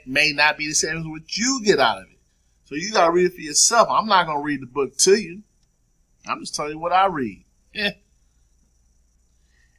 may 0.05 0.33
not 0.33 0.59
be 0.59 0.67
the 0.67 0.75
same 0.75 0.99
as 0.99 1.07
what 1.07 1.35
you 1.35 1.62
get 1.64 1.81
out 1.81 1.97
of 1.97 2.05
it. 2.11 2.19
So 2.67 2.75
you 2.75 2.93
got 2.93 3.07
to 3.07 3.12
read 3.12 3.29
it 3.29 3.35
for 3.35 3.41
yourself. 3.41 3.88
I'm 3.91 4.07
not 4.07 4.25
to 4.25 4.38
read 4.38 4.61
the 4.61 4.67
book 4.67 4.99
to 4.99 5.14
you. 5.14 5.45
I'm 6.29 6.41
just 6.41 6.55
telling 6.55 6.73
you 6.73 6.79
what 6.79 6.93
I 6.93 7.07
read. 7.07 7.45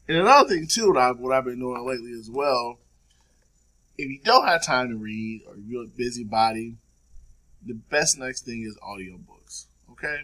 And 0.06 0.18
another 0.18 0.50
thing 0.50 0.68
too, 0.68 0.90
what 0.90 0.98
I've, 0.98 1.18
what 1.18 1.34
I've 1.34 1.46
been 1.46 1.60
doing 1.60 1.88
lately 1.88 2.12
as 2.20 2.30
well, 2.30 2.78
if 3.98 4.10
you 4.10 4.20
don't 4.24 4.48
have 4.48 4.66
time 4.66 4.90
to 4.90 4.96
read 4.96 5.44
or 5.48 5.56
you're 5.58 5.84
a 5.84 5.88
busybody, 5.88 6.78
the 7.66 7.74
best 7.74 8.18
next 8.18 8.46
thing 8.46 8.64
is 8.68 8.78
audiobooks. 8.84 9.66
Okay? 9.92 10.22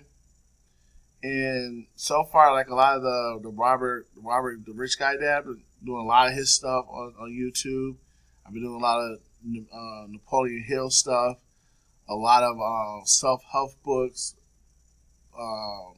And 1.21 1.85
so 1.95 2.23
far, 2.23 2.53
like 2.53 2.69
a 2.69 2.75
lot 2.75 2.95
of 2.95 3.01
the 3.03 3.39
the 3.43 3.49
Robert 3.49 4.07
Robert 4.15 4.65
the 4.65 4.73
Rich 4.73 4.97
Guy 4.99 5.17
Dad, 5.17 5.43
doing 5.83 6.01
a 6.01 6.07
lot 6.07 6.29
of 6.29 6.33
his 6.33 6.53
stuff 6.53 6.85
on, 6.89 7.13
on 7.19 7.29
YouTube. 7.29 7.97
I've 8.45 8.53
been 8.53 8.63
doing 8.63 8.75
a 8.75 8.83
lot 8.83 8.99
of 8.99 9.19
uh, 9.73 10.07
Napoleon 10.07 10.63
Hill 10.65 10.89
stuff, 10.89 11.37
a 12.07 12.15
lot 12.15 12.43
of 12.43 12.57
uh, 12.59 13.05
self 13.05 13.43
help 13.51 13.71
books, 13.83 14.35
uh, 15.37 15.91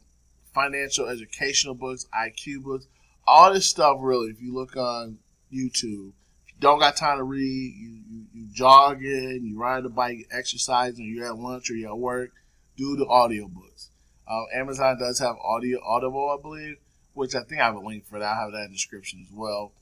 financial 0.53 1.07
educational 1.07 1.75
books, 1.75 2.07
IQ 2.13 2.63
books, 2.63 2.87
all 3.27 3.53
this 3.53 3.69
stuff. 3.69 3.97
Really, 3.99 4.31
if 4.31 4.41
you 4.41 4.55
look 4.55 4.75
on 4.75 5.19
YouTube, 5.53 6.13
don't 6.61 6.79
got 6.79 6.95
time 6.95 7.17
to 7.17 7.23
read, 7.23 7.75
you, 7.75 7.89
you, 8.09 8.25
you 8.33 8.45
jogging, 8.53 9.41
you 9.43 9.59
ride 9.59 9.83
a 9.83 9.89
bike, 9.89 10.27
exercising, 10.31 11.05
you're 11.05 11.25
at 11.25 11.37
lunch 11.37 11.69
or 11.69 11.73
you're 11.73 11.89
at 11.89 11.97
work, 11.97 12.31
do 12.77 12.95
the 12.95 13.05
audiobooks. 13.05 13.89
Uh, 14.27 14.43
Amazon 14.53 14.97
does 14.97 15.19
have 15.19 15.35
audio 15.43 15.79
Audible, 15.83 16.35
I 16.37 16.41
believe, 16.41 16.77
which 17.13 17.35
I 17.35 17.41
think 17.41 17.59
I 17.59 17.65
have 17.65 17.75
a 17.75 17.79
link 17.79 18.05
for 18.05 18.19
that. 18.19 18.37
I 18.37 18.39
have 18.39 18.51
that 18.51 18.65
in 18.65 18.67
the 18.67 18.75
description 18.75 19.25
as 19.27 19.35
well. 19.35 19.73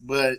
But 0.00 0.38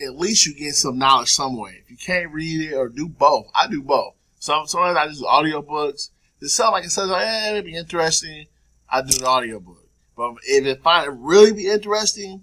at 0.00 0.16
least 0.16 0.46
you 0.46 0.54
get 0.54 0.74
some 0.74 0.98
knowledge 0.98 1.30
some 1.30 1.56
way. 1.56 1.82
If 1.82 1.90
you 1.90 1.96
can't 1.96 2.30
read 2.30 2.70
it 2.70 2.74
or 2.74 2.88
do 2.88 3.08
both, 3.08 3.50
I 3.54 3.66
do 3.68 3.82
both. 3.82 4.14
Some 4.38 4.66
sometimes 4.66 4.96
I 4.96 5.08
do 5.08 5.24
audiobooks. 5.26 6.10
It 6.40 6.48
sounds 6.48 6.72
like 6.72 6.84
it 6.84 6.90
says, 6.90 7.08
like, 7.08 7.26
eh, 7.26 7.50
it'd 7.52 7.64
be 7.64 7.76
interesting. 7.76 8.46
I 8.88 9.02
do 9.02 9.18
an 9.18 9.24
audiobook. 9.24 9.88
But 10.16 10.34
if 10.44 10.64
it 10.64 10.82
find 10.82 11.06
it 11.06 11.16
really 11.18 11.52
be 11.52 11.66
interesting, 11.66 12.42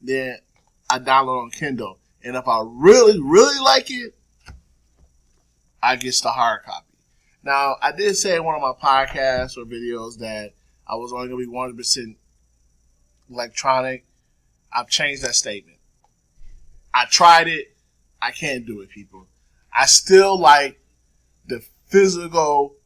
then 0.00 0.38
I 0.88 0.98
download 0.98 1.42
on 1.44 1.50
Kindle. 1.50 1.98
And 2.22 2.36
if 2.36 2.48
I 2.48 2.62
really, 2.64 3.20
really 3.20 3.58
like 3.60 3.90
it, 3.90 4.14
I 5.82 5.96
get 5.96 6.14
the 6.22 6.30
hard 6.30 6.62
copy. 6.64 6.86
Now, 7.42 7.76
I 7.82 7.92
did 7.92 8.16
say 8.16 8.36
in 8.36 8.44
one 8.44 8.54
of 8.54 8.62
my 8.62 8.72
podcasts 8.72 9.58
or 9.58 9.64
videos 9.64 10.18
that 10.18 10.52
I 10.86 10.94
was 10.94 11.12
only 11.12 11.28
going 11.28 11.44
to 11.44 11.50
be 11.50 11.82
100% 11.82 12.16
electronic. 13.30 14.06
I've 14.72 14.88
changed 14.88 15.22
that 15.22 15.34
statement. 15.34 15.78
I 16.94 17.04
tried 17.06 17.48
it. 17.48 17.76
I 18.22 18.30
can't 18.30 18.66
do 18.66 18.80
it, 18.80 18.88
people. 18.88 19.26
I 19.72 19.86
still 19.86 20.38
like 20.38 20.80
the 21.46 21.62
physical, 21.86 22.76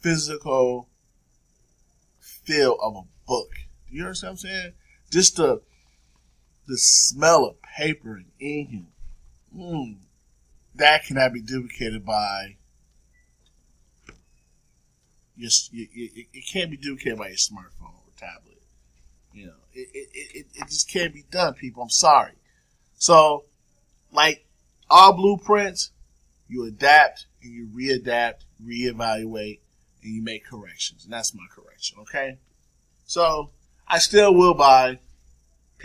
physical 0.00 0.88
feel 2.18 2.78
of 2.80 2.96
a 2.96 3.02
book. 3.26 3.50
You 3.90 4.04
understand 4.04 4.30
what 4.30 4.32
I'm 4.32 4.36
saying? 4.38 4.72
Just 5.10 5.36
the 5.36 5.60
the 6.66 6.78
smell 6.78 7.44
of 7.44 7.62
paper 7.62 8.14
and 8.16 8.26
ink 8.40 8.70
and 8.72 8.86
mm, 9.56 9.96
that 10.74 11.04
cannot 11.04 11.32
be 11.32 11.40
duplicated 11.40 12.04
by 12.04 12.56
your, 15.36 15.50
it 15.72 16.46
can't 16.50 16.70
be 16.70 16.76
duplicated 16.76 17.18
by 17.18 17.28
your 17.28 17.36
smartphone 17.36 17.94
or 17.94 18.12
tablet. 18.16 18.62
You 19.32 19.46
know, 19.46 19.52
it, 19.72 19.88
it, 19.92 20.08
it, 20.14 20.46
it 20.54 20.68
just 20.68 20.88
can't 20.88 21.12
be 21.12 21.24
done, 21.30 21.54
people. 21.54 21.82
I'm 21.82 21.90
sorry. 21.90 22.32
So, 22.98 23.44
like 24.12 24.46
all 24.88 25.12
blueprints, 25.12 25.90
you 26.48 26.64
adapt 26.64 27.26
and 27.42 27.52
you 27.52 27.66
readapt, 27.66 28.44
reevaluate, 28.64 29.58
and 30.02 30.14
you 30.14 30.22
make 30.22 30.44
corrections. 30.44 31.04
And 31.04 31.12
that's 31.12 31.34
my 31.34 31.46
correction, 31.50 31.98
okay? 32.02 32.38
So, 33.06 33.50
I 33.88 33.98
still 33.98 34.34
will 34.34 34.54
buy 34.54 35.00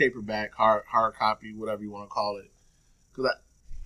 paperback, 0.00 0.54
hard, 0.54 0.82
hard 0.88 1.14
copy, 1.14 1.52
whatever 1.52 1.82
you 1.82 1.90
want 1.90 2.08
to 2.08 2.12
call 2.12 2.38
it. 2.38 2.50
Because 3.12 3.30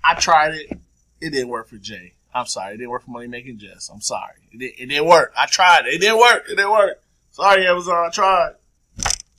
I, 0.04 0.12
I 0.12 0.14
tried 0.14 0.54
it. 0.54 0.78
It 1.20 1.30
didn't 1.30 1.48
work 1.48 1.68
for 1.68 1.76
Jay. 1.76 2.14
I'm 2.32 2.46
sorry. 2.46 2.74
It 2.74 2.78
didn't 2.78 2.90
work 2.90 3.02
for 3.02 3.10
Money 3.10 3.26
Making 3.26 3.58
Jes. 3.58 3.90
I'm 3.92 4.00
sorry. 4.00 4.34
It, 4.52 4.58
did, 4.58 4.72
it 4.78 4.86
didn't 4.86 5.06
work. 5.06 5.32
I 5.36 5.46
tried. 5.46 5.86
It 5.86 6.00
didn't 6.00 6.18
work. 6.18 6.44
It 6.48 6.56
didn't 6.56 6.70
work. 6.70 7.02
Sorry, 7.32 7.66
Amazon. 7.66 8.06
I 8.06 8.10
tried. 8.10 8.52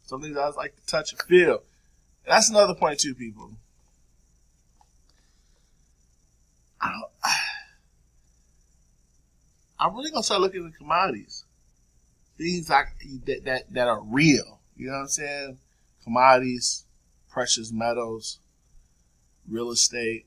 Some 0.04 0.22
things 0.22 0.38
I 0.38 0.50
like 0.50 0.76
to 0.76 0.86
touch 0.86 1.14
and 1.14 1.22
feel. 1.22 1.64
And 2.26 2.34
that's 2.34 2.50
another 2.50 2.76
point 2.76 3.00
too, 3.00 3.16
people. 3.16 3.52
I 6.82 6.92
don't, 6.92 7.12
I'm 9.80 9.96
really 9.96 10.12
gonna 10.12 10.24
start 10.24 10.42
looking 10.42 10.66
at 10.66 10.78
commodities. 10.78 11.46
Things 12.38 12.70
like 12.70 12.88
that, 13.26 13.46
that 13.46 13.74
that 13.74 13.88
are 13.88 14.02
real. 14.02 14.60
You 14.76 14.88
know 14.88 14.94
what 14.94 15.00
I'm 15.00 15.08
saying? 15.08 15.58
Commodities, 16.06 16.86
precious 17.28 17.72
metals, 17.72 18.40
real 19.50 19.72
estate. 19.72 20.26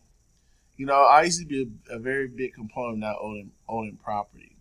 You 0.76 0.86
know, 0.86 1.04
I 1.04 1.22
used 1.22 1.40
to 1.40 1.46
be 1.46 1.70
a, 1.90 1.96
a 1.96 1.98
very 1.98 2.28
big 2.28 2.52
component 2.52 2.94
of 2.94 2.98
not 2.98 3.16
owning 3.22 3.52
owning 3.68 3.96
property. 3.96 4.56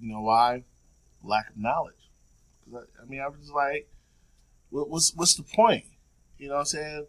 You 0.00 0.12
know 0.12 0.20
why? 0.20 0.64
Lack 1.22 1.50
of 1.50 1.56
knowledge. 1.56 2.10
I, 2.74 2.78
I, 3.02 3.06
mean, 3.06 3.20
I 3.20 3.28
was 3.28 3.50
like, 3.50 3.88
what, 4.70 4.90
what's 4.90 5.14
what's 5.14 5.34
the 5.34 5.44
point? 5.44 5.84
You 6.36 6.48
know 6.48 6.54
what 6.54 6.60
I'm 6.60 6.66
saying? 6.66 7.06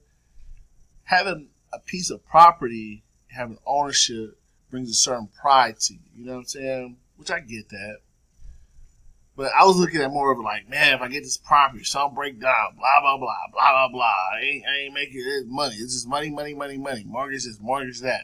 Having 1.04 1.50
a 1.74 1.80
piece 1.80 2.10
of 2.10 2.26
property, 2.26 3.04
having 3.30 3.58
ownership 3.66 4.38
brings 4.70 4.90
a 4.90 4.94
certain 4.94 5.30
pride 5.42 5.80
to 5.82 5.94
you. 5.94 6.00
You 6.16 6.26
know 6.26 6.34
what 6.34 6.40
I'm 6.40 6.46
saying? 6.46 6.98
Which 7.18 7.32
I 7.32 7.40
get 7.40 7.70
that. 7.70 7.98
But 9.38 9.52
I 9.58 9.64
was 9.64 9.78
looking 9.78 10.02
at 10.02 10.12
more 10.12 10.32
of 10.32 10.40
like, 10.40 10.68
man, 10.68 10.96
if 10.96 11.02
I 11.02 11.08
get 11.08 11.24
this 11.24 11.38
property, 11.38 11.86
some 11.86 12.14
break 12.14 12.42
down, 12.42 12.76
blah 12.76 13.00
blah 13.00 13.18
blah, 13.18 13.38
blah 13.54 13.72
blah 13.72 13.88
blah. 13.90 14.36
I 14.36 14.42
ain't, 14.42 14.66
I 14.66 14.78
ain't 14.80 14.94
making 14.94 15.24
it 15.26 15.48
money. 15.48 15.76
It's 15.76 15.94
just 15.94 16.08
money, 16.08 16.30
money, 16.30 16.54
money, 16.54 16.78
money. 16.78 17.06
Mortgage 17.06 17.46
is 17.46 17.60
mortgage 17.62 18.02
that 18.02 18.24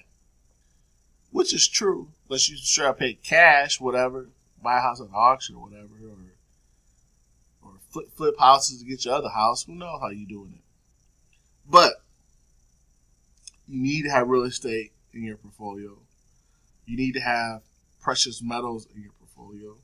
which 1.34 1.54
is 1.54 1.68
true. 1.68 2.08
Unless 2.30 2.48
you 2.48 2.58
try 2.64 2.88
to 2.88 2.94
pay 2.94 3.16
cash, 3.16 3.82
whatever, 3.82 4.30
buy 4.62 4.78
a 4.78 4.82
house 4.82 5.02
at 5.02 5.08
auction 5.14 5.56
or 5.56 5.64
whatever, 5.64 5.90
or 6.04 7.70
or 7.70 7.74
flip 7.90 8.12
flip 8.16 8.36
houses 8.40 8.80
to 8.80 8.86
get 8.86 9.04
your 9.04 9.16
other 9.16 9.30
house. 9.30 9.64
Who 9.64 9.76
knows 9.76 10.00
how 10.00 10.10
you 10.10 10.26
doing 10.26 10.54
it? 10.56 10.62
But 11.70 11.94
you 13.68 13.82
need 13.82 14.04
to 14.04 14.10
have 14.10 14.30
real 14.30 14.44
estate 14.44 14.94
in 15.14 15.24
your 15.24 15.38
portfolio. 15.38 15.98
You 16.86 16.98
need 16.98 17.14
to 17.14 17.22
have 17.22 17.62
precious 18.00 18.42
metals 18.42 18.88
in 18.96 19.02
your 19.02 19.12
portfolio. 19.14 19.76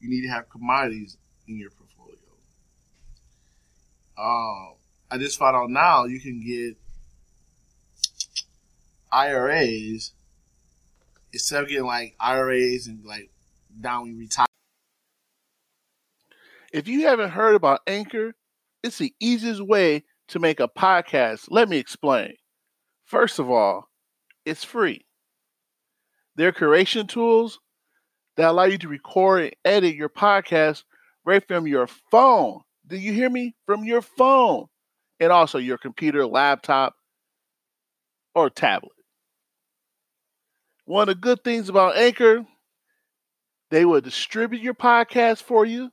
You 0.00 0.08
need 0.08 0.22
to 0.22 0.28
have 0.28 0.48
commodities 0.48 1.16
in 1.46 1.58
your 1.58 1.70
portfolio. 1.70 2.16
Uh, 4.16 4.74
I 5.10 5.18
just 5.18 5.38
found 5.38 5.56
out 5.56 5.70
now 5.70 6.04
you 6.04 6.20
can 6.20 6.44
get 6.44 6.76
IRAs 9.12 10.12
instead 11.32 11.62
of 11.62 11.68
getting 11.68 11.84
like 11.84 12.14
IRAs 12.20 12.86
and 12.86 13.04
like 13.04 13.30
down 13.80 14.06
you 14.06 14.18
retire. 14.18 14.46
If 16.72 16.86
you 16.86 17.06
haven't 17.06 17.30
heard 17.30 17.54
about 17.54 17.80
Anchor, 17.86 18.34
it's 18.82 18.98
the 18.98 19.12
easiest 19.20 19.60
way 19.60 20.04
to 20.28 20.38
make 20.38 20.60
a 20.60 20.68
podcast. 20.68 21.46
Let 21.48 21.68
me 21.68 21.78
explain. 21.78 22.34
First 23.04 23.38
of 23.38 23.50
all, 23.50 23.88
it's 24.44 24.62
free. 24.62 25.04
Their 26.36 26.52
curation 26.52 27.08
tools 27.08 27.58
that 28.40 28.48
allow 28.48 28.64
you 28.64 28.78
to 28.78 28.88
record 28.88 29.42
and 29.42 29.52
edit 29.66 29.94
your 29.96 30.08
podcast 30.08 30.84
right 31.26 31.46
from 31.46 31.66
your 31.66 31.86
phone. 31.86 32.60
Do 32.86 32.96
you 32.96 33.12
hear 33.12 33.28
me? 33.28 33.54
From 33.66 33.84
your 33.84 34.00
phone. 34.00 34.64
And 35.20 35.30
also 35.30 35.58
your 35.58 35.76
computer, 35.76 36.24
laptop, 36.24 36.94
or 38.34 38.48
tablet. 38.48 38.92
One 40.86 41.02
of 41.10 41.16
the 41.16 41.20
good 41.20 41.44
things 41.44 41.68
about 41.68 41.98
Anchor, 41.98 42.46
they 43.70 43.84
will 43.84 44.00
distribute 44.00 44.62
your 44.62 44.72
podcast 44.72 45.42
for 45.42 45.66
you 45.66 45.90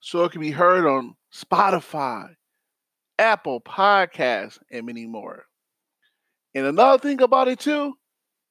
so 0.00 0.24
it 0.24 0.32
can 0.32 0.42
be 0.42 0.50
heard 0.50 0.86
on 0.86 1.14
Spotify, 1.34 2.34
Apple 3.18 3.62
Podcasts, 3.62 4.58
and 4.70 4.84
many 4.84 5.06
more. 5.06 5.46
And 6.54 6.66
another 6.66 6.98
thing 6.98 7.22
about 7.22 7.48
it 7.48 7.60
too, 7.60 7.94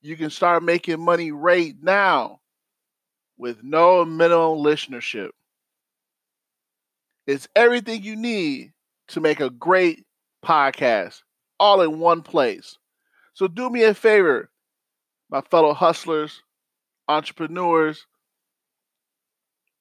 you 0.01 0.17
can 0.17 0.31
start 0.31 0.63
making 0.63 0.99
money 0.99 1.31
right 1.31 1.75
now 1.79 2.40
with 3.41 3.63
no 3.63 4.06
minimum 4.06 4.60
listenership. 4.60 5.32
It's 7.25 7.47
everything 7.56 8.04
you 8.04 8.15
need 8.15 8.71
to 9.08 9.19
make 9.19 9.39
a 9.39 9.49
great 9.49 10.06
podcast 10.45 11.23
all 11.60 11.82
in 11.82 11.99
one 11.99 12.21
place. 12.21 12.77
So 13.34 13.47
do 13.47 13.71
me 13.71 13.84
a 13.84 13.95
favor, 13.95 14.51
my 15.32 15.41
fellow 15.41 15.73
hustlers, 15.73 16.43
entrepreneurs, 17.08 18.06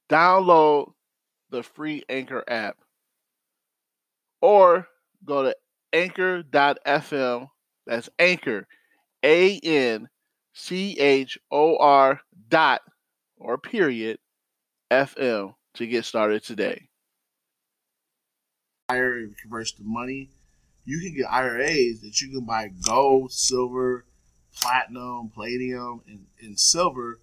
download 0.08 0.92
the 1.50 1.62
free 1.62 2.02
Anchor 2.08 2.42
app 2.48 2.78
or 4.40 4.88
go 5.22 5.42
to 5.42 5.56
anchor.fm. 5.92 7.48
That's 7.86 8.08
Anchor, 8.18 8.66
A 9.22 9.58
N 9.58 10.08
C 10.54 10.98
H 10.98 11.38
O 11.50 11.76
R 11.76 12.20
dot 12.48 12.80
or 13.40 13.58
period 13.58 14.18
FM 14.90 15.54
to 15.74 15.86
get 15.86 16.04
started 16.04 16.44
today. 16.44 16.88
IRA 18.88 19.28
converts 19.40 19.72
to 19.72 19.82
money. 19.82 20.30
You 20.84 21.00
can 21.00 21.16
get 21.16 21.30
IRAs 21.30 22.00
that 22.00 22.20
you 22.20 22.30
can 22.30 22.44
buy 22.44 22.70
gold, 22.84 23.32
silver, 23.32 24.04
platinum, 24.60 25.30
palladium, 25.30 26.02
and, 26.06 26.26
and 26.40 26.58
silver, 26.58 27.20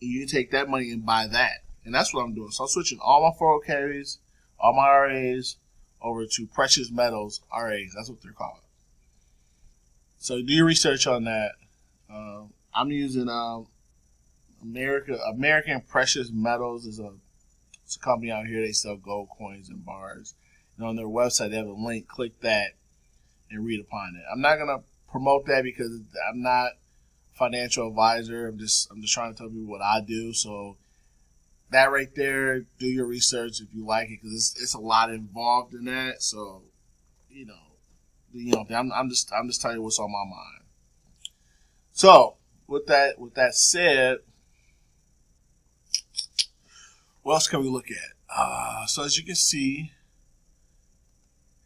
and 0.00 0.10
you 0.10 0.26
take 0.26 0.50
that 0.52 0.68
money 0.68 0.90
and 0.90 1.04
buy 1.04 1.26
that. 1.26 1.64
And 1.84 1.94
that's 1.94 2.14
what 2.14 2.22
I'm 2.22 2.34
doing. 2.34 2.50
So 2.50 2.64
I'm 2.64 2.68
switching 2.68 3.00
all 3.02 3.22
my 3.22 3.36
401ks, 3.36 4.18
all 4.58 4.74
my 4.74 4.88
RAs 4.88 5.56
over 6.00 6.26
to 6.26 6.46
precious 6.46 6.90
metals 6.90 7.40
RAs. 7.52 7.92
That's 7.96 8.08
what 8.08 8.22
they're 8.22 8.32
called. 8.32 8.60
So 10.18 10.40
do 10.40 10.52
your 10.52 10.66
research 10.66 11.06
on 11.08 11.24
that. 11.24 11.52
Uh, 12.12 12.42
I'm 12.72 12.90
using 12.92 13.28
um, 13.28 13.66
America 14.62 15.18
American 15.32 15.80
Precious 15.80 16.30
Metals 16.32 16.86
is 16.86 16.98
a 16.98 17.12
it's 17.84 17.96
a 17.96 18.00
company 18.00 18.30
out 18.30 18.46
here. 18.46 18.60
They 18.60 18.72
sell 18.72 18.96
gold 18.96 19.28
coins 19.36 19.68
and 19.68 19.84
bars. 19.84 20.34
And 20.76 20.86
on 20.86 20.96
their 20.96 21.06
website, 21.06 21.50
they 21.50 21.56
have 21.56 21.66
a 21.66 21.72
link. 21.72 22.08
Click 22.08 22.40
that 22.40 22.72
and 23.50 23.64
read 23.64 23.80
upon 23.80 24.16
it. 24.16 24.22
I'm 24.32 24.40
not 24.40 24.56
gonna 24.56 24.82
promote 25.10 25.46
that 25.46 25.64
because 25.64 26.00
I'm 26.28 26.42
not 26.42 26.72
financial 27.32 27.88
advisor. 27.88 28.48
I'm 28.48 28.58
just 28.58 28.90
I'm 28.90 29.02
just 29.02 29.12
trying 29.12 29.32
to 29.34 29.38
tell 29.38 29.50
you 29.50 29.66
what 29.66 29.82
I 29.82 30.00
do. 30.00 30.32
So 30.32 30.76
that 31.70 31.90
right 31.90 32.14
there, 32.14 32.60
do 32.78 32.86
your 32.86 33.06
research 33.06 33.60
if 33.60 33.74
you 33.74 33.84
like 33.84 34.08
it 34.08 34.20
because 34.22 34.34
it's, 34.34 34.62
it's 34.62 34.74
a 34.74 34.80
lot 34.80 35.10
involved 35.10 35.74
in 35.74 35.84
that. 35.86 36.22
So 36.22 36.62
you 37.30 37.46
know, 37.46 37.54
you 38.32 38.52
know, 38.52 38.64
I'm, 38.74 38.92
I'm 38.92 39.08
just 39.08 39.32
I'm 39.32 39.48
just 39.48 39.60
telling 39.60 39.78
you 39.78 39.82
what's 39.82 39.98
on 39.98 40.10
my 40.10 40.24
mind. 40.24 40.64
So 41.92 42.36
with 42.66 42.86
that 42.86 43.18
with 43.18 43.34
that 43.34 43.54
said, 43.54 44.18
what 47.22 47.34
else 47.34 47.48
can 47.48 47.60
we 47.60 47.68
look 47.68 47.90
at? 47.90 48.12
Uh, 48.34 48.86
so 48.86 49.04
as 49.04 49.16
you 49.16 49.24
can 49.24 49.34
see, 49.34 49.92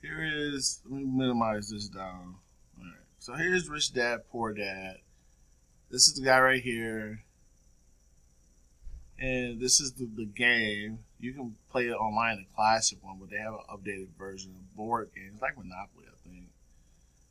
here 0.03 0.23
is 0.23 0.81
let 0.85 1.01
me 1.01 1.05
minimize 1.05 1.71
this 1.71 1.89
down. 1.89 2.37
All 2.79 2.85
right. 2.85 2.95
So 3.19 3.35
here's 3.35 3.69
Rich 3.69 3.95
Dad, 3.95 4.21
Poor 4.31 4.53
Dad. 4.53 4.99
This 5.91 6.09
is 6.09 6.15
the 6.15 6.25
guy 6.25 6.41
right 6.41 6.63
here. 6.63 7.23
And 9.19 9.61
this 9.61 9.81
is 9.81 9.93
the, 9.93 10.07
the 10.15 10.27
game. 10.27 10.99
You 11.19 11.33
can 11.33 11.57
play 11.71 11.87
it 11.87 11.95
online, 11.95 12.37
the 12.37 12.55
classic 12.55 12.99
one, 13.03 13.17
but 13.19 13.31
they 13.31 13.39
have 13.39 13.55
an 13.55 13.61
updated 13.71 14.09
version 14.19 14.51
of 14.51 14.77
board 14.77 15.11
games. 15.15 15.41
Like 15.41 15.57
Monopoly, 15.57 16.05
I 16.07 16.29
think. 16.29 16.49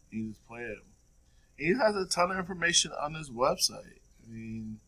You 0.10 0.30
just 0.30 0.48
play 0.48 0.62
it. 0.62 0.80
He 1.58 1.76
has 1.76 1.96
a 1.96 2.06
ton 2.06 2.32
of 2.32 2.38
information 2.38 2.92
on 3.00 3.14
his 3.14 3.30
website. 3.30 4.00
I 4.26 4.32
mean, 4.32 4.80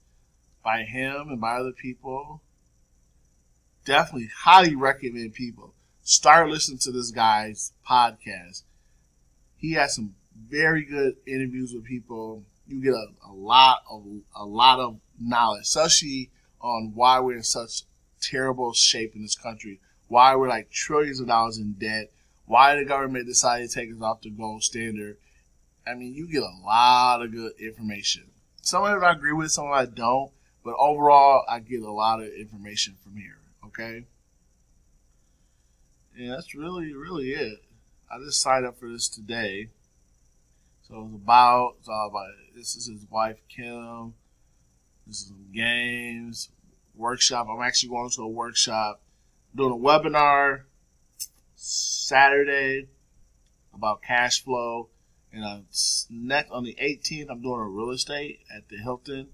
by 0.64 0.84
him 0.84 1.30
and 1.30 1.40
by 1.40 1.58
other 1.58 1.72
people. 1.72 2.42
Definitely 3.88 4.30
highly 4.40 4.76
recommend 4.76 5.34
people 5.34 5.74
start 6.04 6.50
listening 6.50 6.80
to 6.80 6.92
this 6.92 7.10
guy's 7.10 7.72
podcast. 7.90 8.64
He 9.56 9.74
has 9.74 9.96
some 9.96 10.16
very 10.38 10.84
good 10.84 11.16
interviews 11.26 11.74
with 11.74 11.86
people. 11.86 12.44
You 12.68 12.82
get 12.82 12.94
a, 12.94 13.08
a 13.30 13.32
lot 13.32 13.84
of 13.90 14.04
a 14.36 14.44
lot 14.44 14.82
of 14.82 14.98
knowledge, 15.18 15.62
especially 15.62 16.32
on 16.60 16.92
why 16.96 17.22
we're 17.22 17.38
in 17.38 17.44
such 17.44 17.84
terrible 18.22 18.74
shape 18.74 19.16
in 19.16 19.22
this 19.22 19.38
country, 19.38 19.80
why 20.10 20.36
we're 20.36 20.50
like 20.50 20.70
trillions 20.70 21.22
of 21.22 21.28
dollars 21.28 21.58
in 21.58 21.72
debt, 21.72 22.12
why 22.46 22.76
the 22.76 22.84
government 22.84 23.26
decided 23.26 23.70
to 23.70 23.74
take 23.74 23.90
us 23.90 24.02
off 24.02 24.22
the 24.22 24.32
gold 24.32 24.64
standard. 24.64 25.16
I 25.88 25.94
mean, 25.94 26.14
you 26.14 26.28
get 26.30 26.44
a 26.44 26.66
lot 26.66 27.22
of 27.22 27.32
good 27.32 27.54
information. 27.58 28.26
Some 28.62 28.84
of 28.84 29.02
it 29.02 29.06
I 29.06 29.14
agree 29.14 29.32
with, 29.32 29.54
some 29.54 29.68
of 29.68 29.72
it 29.72 29.76
I 29.76 29.86
don't, 29.86 30.30
but 30.66 30.76
overall, 30.78 31.46
I 31.48 31.62
get 31.62 31.84
a 31.84 31.90
lot 31.90 32.20
of 32.22 32.28
information 32.34 32.98
from 33.02 33.16
here. 33.16 33.37
Okay. 33.80 34.06
And 36.18 36.32
that's 36.32 36.56
really, 36.56 36.94
really 36.94 37.30
it. 37.30 37.60
I 38.12 38.18
just 38.26 38.42
signed 38.42 38.66
up 38.66 38.80
for 38.80 38.90
this 38.90 39.08
today. 39.08 39.70
So 40.88 41.04
it's 41.06 41.14
about, 41.14 41.76
it's 41.80 41.88
all 41.88 42.08
about, 42.10 42.30
this 42.56 42.76
is 42.76 42.88
his 42.88 43.06
wife, 43.12 43.38
Kim. 43.50 44.16
This 45.06 45.22
is 45.22 45.28
some 45.28 45.46
games, 45.54 46.50
workshop. 46.96 47.48
I'm 47.52 47.62
actually 47.62 47.90
going 47.90 48.10
to 48.10 48.22
a 48.24 48.28
workshop, 48.28 49.02
doing 49.56 49.74
a 49.74 49.76
webinar 49.76 50.64
Saturday 51.56 52.88
about 53.76 54.02
cash 54.02 54.44
flow. 54.44 54.90
And 55.32 55.44
on 55.44 55.66
next 56.10 56.50
on 56.50 56.64
the 56.64 56.76
18th, 56.82 57.28
I'm 57.30 57.42
doing 57.42 57.60
a 57.60 57.68
real 57.68 57.92
estate 57.92 58.40
at 58.56 58.70
the 58.70 58.78
Hilton. 58.78 59.28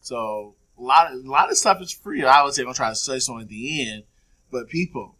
So 0.00 0.54
a 0.82 0.84
lot 0.84 1.12
of 1.12 1.24
a 1.24 1.30
lot 1.30 1.50
of 1.50 1.56
stuff 1.56 1.80
is 1.80 1.92
free. 1.92 2.24
I 2.24 2.42
would 2.42 2.54
say 2.54 2.62
I'm 2.62 2.66
gonna 2.66 2.74
try 2.74 2.88
to 2.88 2.96
say 2.96 3.18
something 3.20 3.42
at 3.42 3.48
the 3.48 3.88
end, 3.88 4.02
but 4.50 4.68
people 4.68 5.16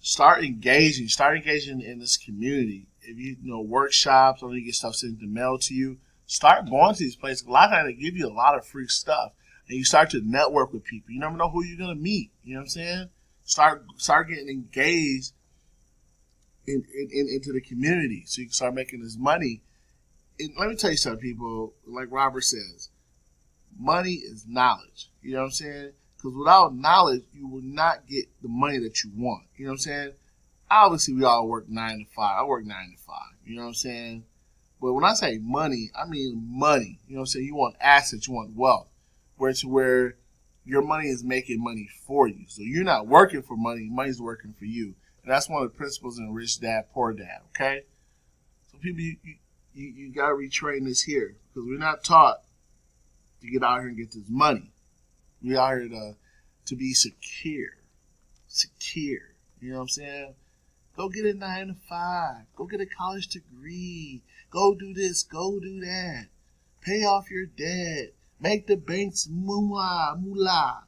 start 0.00 0.42
engaging, 0.44 1.08
start 1.08 1.36
engaging 1.36 1.80
in 1.80 1.98
this 1.98 2.16
community. 2.16 2.86
If 3.02 3.18
you, 3.18 3.36
you 3.42 3.50
know 3.50 3.60
workshops 3.60 4.42
or 4.42 4.54
you 4.54 4.64
get 4.64 4.74
stuff 4.74 4.94
sent 4.94 5.20
in 5.20 5.26
the 5.26 5.32
mail 5.32 5.58
to 5.58 5.74
you, 5.74 5.98
start 6.26 6.68
going 6.68 6.94
to 6.94 7.02
these 7.02 7.16
places. 7.16 7.46
A 7.46 7.50
lot 7.50 7.68
of 7.68 7.70
times 7.72 7.88
they 7.88 8.02
give 8.02 8.16
you 8.16 8.26
a 8.26 8.32
lot 8.32 8.56
of 8.56 8.66
free 8.66 8.88
stuff, 8.88 9.32
and 9.68 9.76
you 9.76 9.84
start 9.84 10.10
to 10.10 10.22
network 10.24 10.72
with 10.72 10.84
people. 10.84 11.12
You 11.12 11.20
never 11.20 11.36
know 11.36 11.50
who 11.50 11.64
you're 11.64 11.78
gonna 11.78 11.94
meet. 11.94 12.30
You 12.42 12.54
know 12.54 12.60
what 12.60 12.64
I'm 12.64 12.68
saying? 12.70 13.08
Start 13.44 13.84
start 13.96 14.28
getting 14.28 14.48
engaged 14.48 15.32
in, 16.66 16.84
in, 16.94 17.08
in 17.12 17.28
into 17.28 17.52
the 17.52 17.60
community, 17.60 18.24
so 18.26 18.40
you 18.40 18.46
can 18.46 18.54
start 18.54 18.74
making 18.74 19.02
this 19.02 19.18
money. 19.18 19.62
And 20.40 20.50
let 20.58 20.70
me 20.70 20.76
tell 20.76 20.90
you 20.90 20.96
something, 20.96 21.20
people. 21.20 21.74
Like 21.86 22.08
Robert 22.10 22.44
says, 22.44 22.90
money 23.78 24.14
is 24.14 24.46
knowledge. 24.46 25.10
You 25.22 25.32
know 25.32 25.38
what 25.38 25.44
I'm 25.46 25.50
saying? 25.52 25.92
Because 26.16 26.36
without 26.36 26.74
knowledge, 26.74 27.22
you 27.32 27.46
will 27.46 27.62
not 27.62 28.06
get 28.06 28.26
the 28.42 28.48
money 28.48 28.78
that 28.78 29.02
you 29.04 29.10
want. 29.16 29.44
You 29.56 29.66
know 29.66 29.70
what 29.70 29.74
I'm 29.74 29.78
saying? 29.78 30.12
Obviously, 30.70 31.14
we 31.14 31.24
all 31.24 31.48
work 31.48 31.68
nine 31.68 31.98
to 32.00 32.04
five. 32.14 32.40
I 32.40 32.44
work 32.44 32.64
nine 32.64 32.94
to 32.96 33.02
five. 33.02 33.34
You 33.44 33.56
know 33.56 33.62
what 33.62 33.68
I'm 33.68 33.74
saying? 33.74 34.24
But 34.80 34.92
when 34.92 35.04
I 35.04 35.14
say 35.14 35.38
money, 35.38 35.90
I 35.96 36.06
mean 36.06 36.44
money. 36.46 36.98
You 37.06 37.14
know 37.14 37.20
what 37.20 37.22
I'm 37.22 37.26
saying? 37.26 37.46
You 37.46 37.54
want 37.54 37.76
assets, 37.80 38.28
you 38.28 38.34
want 38.34 38.54
wealth. 38.54 38.88
Where 39.36 39.52
to 39.52 39.68
where 39.68 40.16
your 40.64 40.82
money 40.82 41.08
is 41.08 41.24
making 41.24 41.62
money 41.62 41.88
for 42.06 42.28
you. 42.28 42.44
So 42.46 42.62
you're 42.62 42.84
not 42.84 43.06
working 43.06 43.42
for 43.42 43.56
money, 43.56 43.88
money's 43.90 44.20
working 44.20 44.54
for 44.58 44.66
you. 44.66 44.94
And 45.22 45.32
that's 45.32 45.48
one 45.48 45.62
of 45.62 45.72
the 45.72 45.76
principles 45.76 46.18
in 46.18 46.32
Rich 46.32 46.60
Dad, 46.60 46.92
Poor 46.92 47.12
Dad, 47.12 47.40
okay? 47.50 47.82
So 48.70 48.78
people, 48.78 49.00
you, 49.00 49.16
you, 49.72 49.86
you 49.88 50.12
got 50.12 50.28
to 50.28 50.34
retrain 50.34 50.84
this 50.84 51.02
here 51.02 51.36
because 51.48 51.66
we're 51.66 51.78
not 51.78 52.04
taught 52.04 52.42
to 53.40 53.50
get 53.50 53.62
out 53.62 53.80
here 53.80 53.88
and 53.88 53.96
get 53.96 54.12
this 54.12 54.28
money. 54.28 54.70
We 55.42 55.56
out 55.56 55.78
here 55.78 55.88
to, 55.88 56.16
to 56.66 56.76
be 56.76 56.94
secure. 56.94 57.76
Secure. 58.46 59.34
You 59.60 59.70
know 59.70 59.76
what 59.76 59.82
I'm 59.82 59.88
saying? 59.88 60.34
Go 60.96 61.08
get 61.08 61.26
a 61.26 61.34
nine 61.34 61.68
to 61.68 61.76
five. 61.88 62.44
Go 62.56 62.64
get 62.64 62.80
a 62.80 62.86
college 62.86 63.28
degree. 63.28 64.22
Go 64.50 64.74
do 64.74 64.92
this. 64.92 65.22
Go 65.22 65.60
do 65.60 65.80
that. 65.80 66.26
Pay 66.80 67.04
off 67.04 67.30
your 67.30 67.46
debt. 67.46 68.14
Make 68.40 68.66
the 68.66 68.76
banks 68.76 69.28
moolah, 69.30 70.16
moolah. 70.18 70.84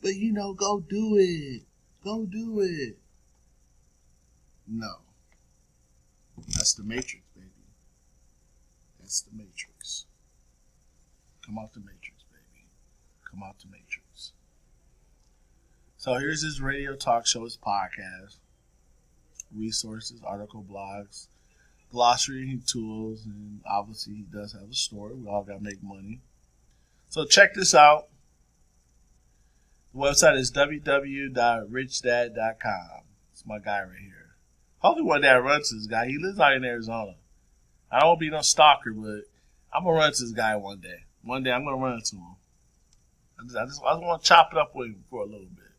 But 0.00 0.14
you 0.14 0.32
know, 0.32 0.54
go 0.54 0.80
do 0.80 1.16
it. 1.18 1.62
Go 2.04 2.24
do 2.24 2.60
it. 2.60 2.98
No. 4.66 4.96
That's 6.48 6.74
the 6.74 6.84
Matrix, 6.84 7.24
baby. 7.34 7.48
That's 9.00 9.22
the 9.22 9.36
Matrix. 9.36 10.06
Come 11.48 11.58
out 11.58 11.72
the 11.72 11.80
Matrix, 11.80 12.22
baby. 12.30 12.68
Come 13.30 13.42
out 13.42 13.58
the 13.58 13.66
Matrix. 13.70 14.32
So 15.96 16.16
here's 16.16 16.42
his 16.42 16.60
radio 16.60 16.94
talk 16.94 17.26
show, 17.26 17.44
his 17.44 17.56
podcast, 17.56 18.36
resources, 19.56 20.20
article, 20.22 20.62
blogs, 20.70 21.28
glossary 21.90 22.60
tools, 22.66 23.24
and 23.24 23.62
obviously 23.64 24.16
he 24.16 24.26
does 24.30 24.52
have 24.52 24.68
a 24.70 24.74
store. 24.74 25.14
We 25.14 25.26
all 25.26 25.42
gotta 25.42 25.62
make 25.62 25.82
money. 25.82 26.20
So 27.08 27.24
check 27.24 27.54
this 27.54 27.74
out. 27.74 28.08
The 29.94 30.00
website 30.00 30.36
is 30.36 30.52
www.richdad.com. 30.52 33.00
It's 33.32 33.46
my 33.46 33.58
guy 33.58 33.84
right 33.84 33.98
here. 33.98 34.36
Hopefully 34.80 35.06
one 35.06 35.22
day 35.22 35.28
I 35.28 35.38
run 35.38 35.62
to 35.62 35.74
this 35.74 35.86
guy. 35.86 36.08
He 36.08 36.18
lives 36.18 36.38
out 36.38 36.52
in 36.52 36.66
Arizona. 36.66 37.14
I 37.90 38.00
don't 38.00 38.08
want 38.10 38.20
to 38.20 38.26
be 38.26 38.30
no 38.30 38.42
stalker, 38.42 38.92
but 38.92 39.22
I'm 39.72 39.84
gonna 39.84 39.96
run 39.96 40.12
to 40.12 40.22
this 40.22 40.32
guy 40.32 40.54
one 40.56 40.80
day. 40.80 41.04
One 41.28 41.42
day 41.42 41.52
I'm 41.52 41.62
gonna 41.62 41.76
run 41.76 41.92
into 41.92 42.16
him. 42.16 42.36
I 43.38 43.44
just, 43.44 43.56
I 43.56 43.66
just, 43.66 43.82
I 43.84 43.92
just 43.92 44.02
want 44.02 44.22
to 44.22 44.26
chop 44.26 44.48
it 44.50 44.56
up 44.56 44.74
with 44.74 44.88
him 44.88 45.04
for 45.10 45.20
a 45.20 45.26
little 45.26 45.40
bit. 45.40 45.72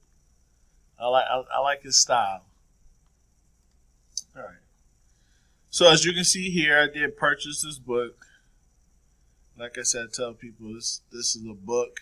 I 0.99 1.07
like, 1.07 1.25
I, 1.27 1.43
I 1.55 1.59
like 1.61 1.81
his 1.81 1.99
style. 1.99 2.43
All 4.35 4.43
right. 4.43 4.61
So 5.71 5.89
as 5.89 6.05
you 6.05 6.13
can 6.13 6.23
see 6.23 6.51
here, 6.51 6.77
I 6.77 6.85
did 6.85 7.17
purchase 7.17 7.63
this 7.63 7.79
book. 7.79 8.27
Like 9.57 9.75
I 9.79 9.81
said, 9.81 10.09
I 10.09 10.15
tell 10.15 10.33
people 10.33 10.71
this 10.75 11.01
this 11.11 11.35
is 11.35 11.43
a 11.49 11.55
book. 11.55 12.01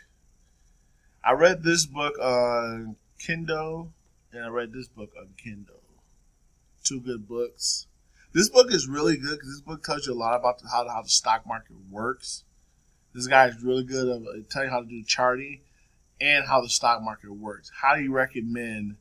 I 1.23 1.31
read 1.31 1.63
this 1.63 1.85
book 1.85 2.19
on 2.19 2.97
Kindle, 3.17 3.93
and 4.33 4.43
I 4.43 4.49
read 4.49 4.73
this 4.73 4.89
book 4.89 5.11
on 5.17 5.29
Kindle. 5.41 5.83
Two 6.83 6.99
good 6.99 7.29
books. 7.29 7.87
This 8.33 8.49
book 8.49 8.73
is 8.73 8.89
really 8.89 9.15
good 9.15 9.39
because 9.39 9.51
this 9.51 9.61
book 9.61 9.85
tells 9.85 10.05
you 10.05 10.11
a 10.11 10.15
lot 10.15 10.35
about 10.37 10.59
the, 10.59 10.67
how 10.67 10.85
how 10.89 11.01
the 11.01 11.07
stock 11.07 11.47
market 11.47 11.77
works. 11.89 12.43
This 13.17 13.25
guy 13.25 13.47
is 13.47 13.63
really 13.63 13.83
good 13.83 14.07
at 14.07 14.47
telling 14.51 14.67
you 14.67 14.71
how 14.71 14.81
to 14.81 14.85
do 14.85 15.03
charting 15.03 15.61
and 16.21 16.45
how 16.45 16.61
the 16.61 16.69
stock 16.69 17.01
market 17.01 17.31
works. 17.31 17.71
How 17.81 17.95
do 17.95 18.03
you 18.03 18.13
recommend 18.13 18.97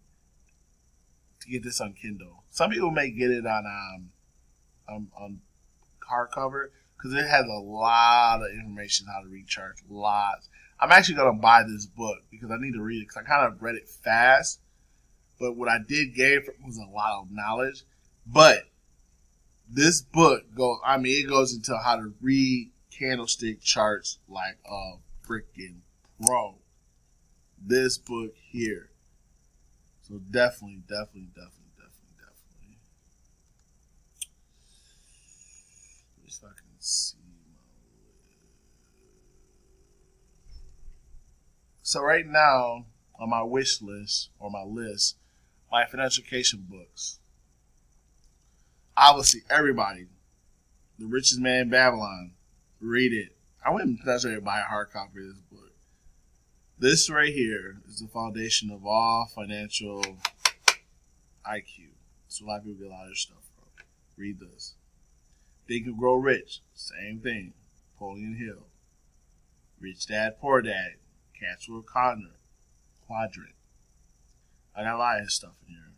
to 1.42 1.48
get 1.50 1.62
this 1.62 1.82
on 1.82 1.92
Kindle? 1.92 2.42
Some 2.48 2.70
people 2.70 2.90
may 2.90 3.10
get 3.10 3.30
it 3.30 3.44
on 3.44 3.66
um, 3.66 4.10
on, 4.88 5.08
on 5.20 5.40
because 6.96 7.12
it 7.12 7.26
has 7.26 7.44
a 7.44 7.60
lot 7.60 8.40
of 8.40 8.50
information 8.52 9.06
how 9.06 9.20
to 9.20 9.28
read 9.28 9.48
charts. 9.48 9.82
Lots. 9.86 10.48
I'm 10.80 10.92
actually 10.92 11.16
gonna 11.16 11.34
buy 11.34 11.64
this 11.64 11.84
book 11.84 12.20
because 12.30 12.50
I 12.50 12.56
need 12.58 12.72
to 12.72 12.80
read 12.80 13.02
it 13.02 13.08
because 13.08 13.22
I 13.22 13.22
kind 13.22 13.52
of 13.52 13.60
read 13.60 13.74
it 13.74 13.86
fast. 13.86 14.60
But 15.38 15.58
what 15.58 15.68
I 15.68 15.76
did 15.86 16.14
gain 16.14 16.40
was 16.64 16.78
a 16.78 16.90
lot 16.90 17.20
of 17.20 17.28
knowledge. 17.30 17.84
But 18.26 18.62
this 19.68 20.00
book 20.00 20.44
go 20.56 20.78
I 20.82 20.96
mean 20.96 21.22
it 21.22 21.28
goes 21.28 21.52
into 21.52 21.76
how 21.76 21.96
to 21.96 22.14
read 22.22 22.70
candlestick 22.98 23.60
charts 23.60 24.18
like 24.28 24.58
a 24.64 24.94
freaking 25.26 25.80
pro. 26.24 26.56
This 27.60 27.98
book 27.98 28.32
here. 28.50 28.90
So 30.02 30.20
definitely, 30.30 30.82
definitely, 30.88 31.30
definitely, 31.34 31.74
definitely, 31.76 32.16
definitely. 32.18 32.78
Let 36.22 36.28
if 36.28 36.44
I 36.44 36.48
can 36.48 36.80
see 36.80 37.16
So 41.86 42.02
right 42.02 42.26
now 42.26 42.86
on 43.20 43.30
my 43.30 43.44
wish 43.44 43.80
list 43.80 44.30
or 44.40 44.50
my 44.50 44.64
list, 44.64 45.18
my 45.70 45.84
financial 45.86 46.22
education 46.22 46.66
books. 46.68 47.20
Obviously, 48.96 49.42
everybody, 49.48 50.06
The 50.98 51.06
Richest 51.06 51.40
Man 51.40 51.62
in 51.62 51.70
Babylon, 51.70 52.32
read 52.80 53.12
it. 53.12 53.36
I 53.64 53.70
wouldn't 53.70 54.04
necessarily 54.04 54.40
buy 54.40 54.60
a 54.60 54.64
hard 54.64 54.90
copy 54.92 55.20
of 55.20 55.34
this 55.34 55.42
book. 55.50 55.72
This 56.78 57.08
right 57.10 57.32
here 57.32 57.78
is 57.88 58.00
the 58.00 58.08
foundation 58.08 58.70
of 58.70 58.84
all 58.84 59.26
financial 59.34 60.04
IQ. 61.44 61.90
So 62.28 62.44
a 62.44 62.46
lot 62.46 62.58
of 62.58 62.64
people 62.64 62.80
get 62.80 62.88
a 62.88 62.94
lot 62.94 63.02
of 63.02 63.08
their 63.08 63.14
stuff 63.14 63.38
from. 63.54 63.84
Read 64.16 64.40
this. 64.40 64.74
Think 65.66 65.86
and 65.86 65.98
Grow 65.98 66.14
Rich, 66.14 66.60
same 66.74 67.20
thing. 67.20 67.54
Napoleon 67.94 68.36
Hill. 68.36 68.66
Rich 69.80 70.06
Dad, 70.06 70.38
Poor 70.40 70.62
Dad, 70.62 70.94
Cash 71.38 71.66
Flow, 71.66 71.82
Quadrant. 71.82 73.54
I 74.76 74.84
got 74.84 74.94
a 74.94 74.98
lot 74.98 75.20
of 75.20 75.30
stuff 75.30 75.54
in 75.66 75.74
here. 75.74 75.92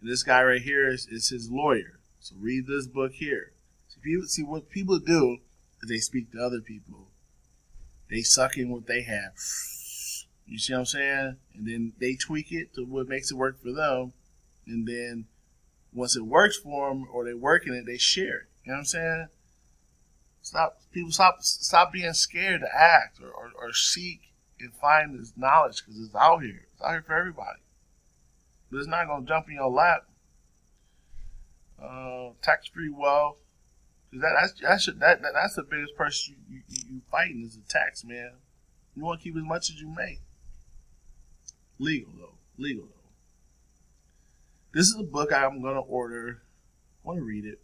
And 0.00 0.10
this 0.10 0.22
guy 0.22 0.42
right 0.42 0.62
here 0.62 0.88
is, 0.88 1.06
is 1.06 1.30
his 1.30 1.50
lawyer. 1.50 1.98
So 2.20 2.36
read 2.38 2.66
this 2.66 2.86
book 2.86 3.12
here. 3.14 3.52
See, 3.88 4.00
people, 4.00 4.26
see 4.26 4.42
what 4.42 4.68
people 4.68 4.98
do 4.98 5.38
they 5.88 5.98
speak 5.98 6.32
to 6.32 6.38
other 6.38 6.60
people. 6.60 7.08
They 8.10 8.22
suck 8.22 8.56
in 8.56 8.70
what 8.70 8.86
they 8.86 9.02
have. 9.02 9.32
You 10.46 10.58
see 10.58 10.72
what 10.74 10.80
I'm 10.80 10.86
saying? 10.86 11.36
And 11.54 11.66
then 11.66 11.92
they 11.98 12.14
tweak 12.14 12.52
it 12.52 12.74
to 12.74 12.84
what 12.84 13.08
makes 13.08 13.30
it 13.30 13.36
work 13.36 13.60
for 13.62 13.72
them. 13.72 14.12
And 14.66 14.86
then 14.86 15.26
once 15.92 16.16
it 16.16 16.24
works 16.26 16.56
for 16.58 16.88
them 16.88 17.06
or 17.12 17.24
they 17.24 17.34
work 17.34 17.66
in 17.66 17.74
it, 17.74 17.86
they 17.86 17.96
share 17.96 18.36
it. 18.36 18.48
You 18.64 18.72
know 18.72 18.74
what 18.74 18.78
I'm 18.78 18.84
saying? 18.84 19.28
Stop 20.42 20.80
people 20.92 21.12
stop 21.12 21.42
stop 21.42 21.92
being 21.92 22.12
scared 22.12 22.62
to 22.62 22.68
act 22.74 23.20
or, 23.20 23.28
or, 23.28 23.50
or 23.56 23.72
seek 23.72 24.32
and 24.60 24.72
find 24.74 25.18
this 25.18 25.32
knowledge 25.36 25.82
because 25.84 26.00
it's 26.00 26.14
out 26.14 26.42
here. 26.42 26.66
It's 26.72 26.82
out 26.82 26.90
here 26.92 27.02
for 27.06 27.16
everybody. 27.16 27.60
but 28.70 28.78
it's 28.78 28.88
not 28.88 29.06
gonna 29.06 29.26
jump 29.26 29.48
in 29.48 29.54
your 29.54 29.70
lap. 29.70 30.06
Uh, 31.82 32.30
tax 32.42 32.66
free 32.68 32.90
wealth. 32.90 33.36
That, 34.12 34.50
that's 34.60 34.86
that, 34.86 34.98
that, 34.98 35.32
that's 35.34 35.54
the 35.54 35.62
biggest 35.62 35.96
person 35.96 36.36
you, 36.48 36.60
you, 36.68 36.82
you 36.88 37.00
fighting 37.10 37.42
is 37.44 37.56
the 37.56 37.62
tax 37.68 38.04
man. 38.04 38.32
You 38.94 39.04
want 39.04 39.20
to 39.20 39.24
keep 39.24 39.36
as 39.36 39.42
much 39.42 39.70
as 39.70 39.80
you 39.80 39.88
make. 39.88 40.20
Legal 41.78 42.12
though, 42.18 42.34
legal 42.58 42.84
though. 42.84 43.10
This 44.74 44.86
is 44.86 44.96
a 44.98 45.02
book 45.02 45.32
I'm 45.32 45.62
gonna 45.62 45.80
order. 45.80 46.42
I 47.04 47.08
want 47.08 47.18
to 47.18 47.24
read 47.24 47.44
it, 47.44 47.58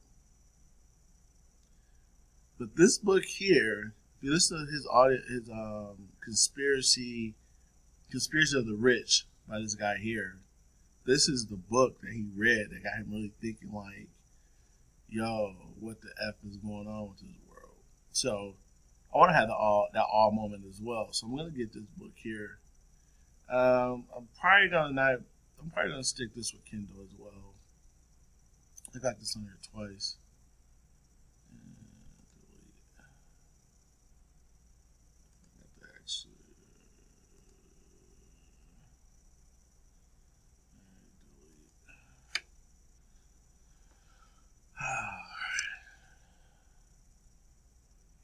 but 2.58 2.76
this 2.76 2.98
book 2.98 3.24
here, 3.24 3.92
this 4.22 4.50
is 4.50 4.70
his 4.70 4.86
audit, 4.90 5.20
his 5.28 5.48
um, 5.48 6.08
conspiracy, 6.24 7.34
conspiracy 8.10 8.58
of 8.58 8.66
the 8.66 8.74
rich 8.74 9.26
by 9.48 9.60
this 9.60 9.74
guy 9.74 9.98
here. 9.98 10.38
This 11.06 11.28
is 11.28 11.46
the 11.46 11.56
book 11.56 12.00
that 12.00 12.12
he 12.12 12.26
read 12.34 12.70
that 12.70 12.82
got 12.82 12.96
him 12.96 13.06
really 13.10 13.32
thinking 13.40 13.72
like, 13.72 14.08
yo, 15.08 15.54
what 15.80 16.00
the 16.00 16.08
f 16.28 16.34
is 16.48 16.56
going 16.56 16.86
on 16.86 17.08
with 17.08 17.18
this 17.20 17.36
world? 17.48 17.76
So 18.12 18.54
I 19.14 19.18
want 19.18 19.30
to 19.30 19.34
have 19.34 19.48
the 19.48 19.54
all 19.54 19.88
that 19.92 20.04
all 20.12 20.32
moment 20.32 20.64
as 20.68 20.80
well. 20.82 21.08
So 21.12 21.26
I'm 21.26 21.36
gonna 21.36 21.50
get 21.50 21.72
this 21.72 21.86
book 21.96 22.12
here. 22.16 22.58
Um, 23.50 24.04
I'm 24.16 24.28
probably 24.38 24.68
gonna 24.68 24.92
not. 24.92 25.20
I'm 25.60 25.70
probably 25.72 25.92
gonna 25.92 26.04
stick 26.04 26.34
this 26.34 26.52
with 26.52 26.64
Kindle 26.64 27.02
as 27.02 27.18
well. 27.18 27.54
I 28.94 28.98
got 28.98 29.18
this 29.18 29.36
on 29.36 29.42
here 29.42 29.58
twice. 29.72 30.16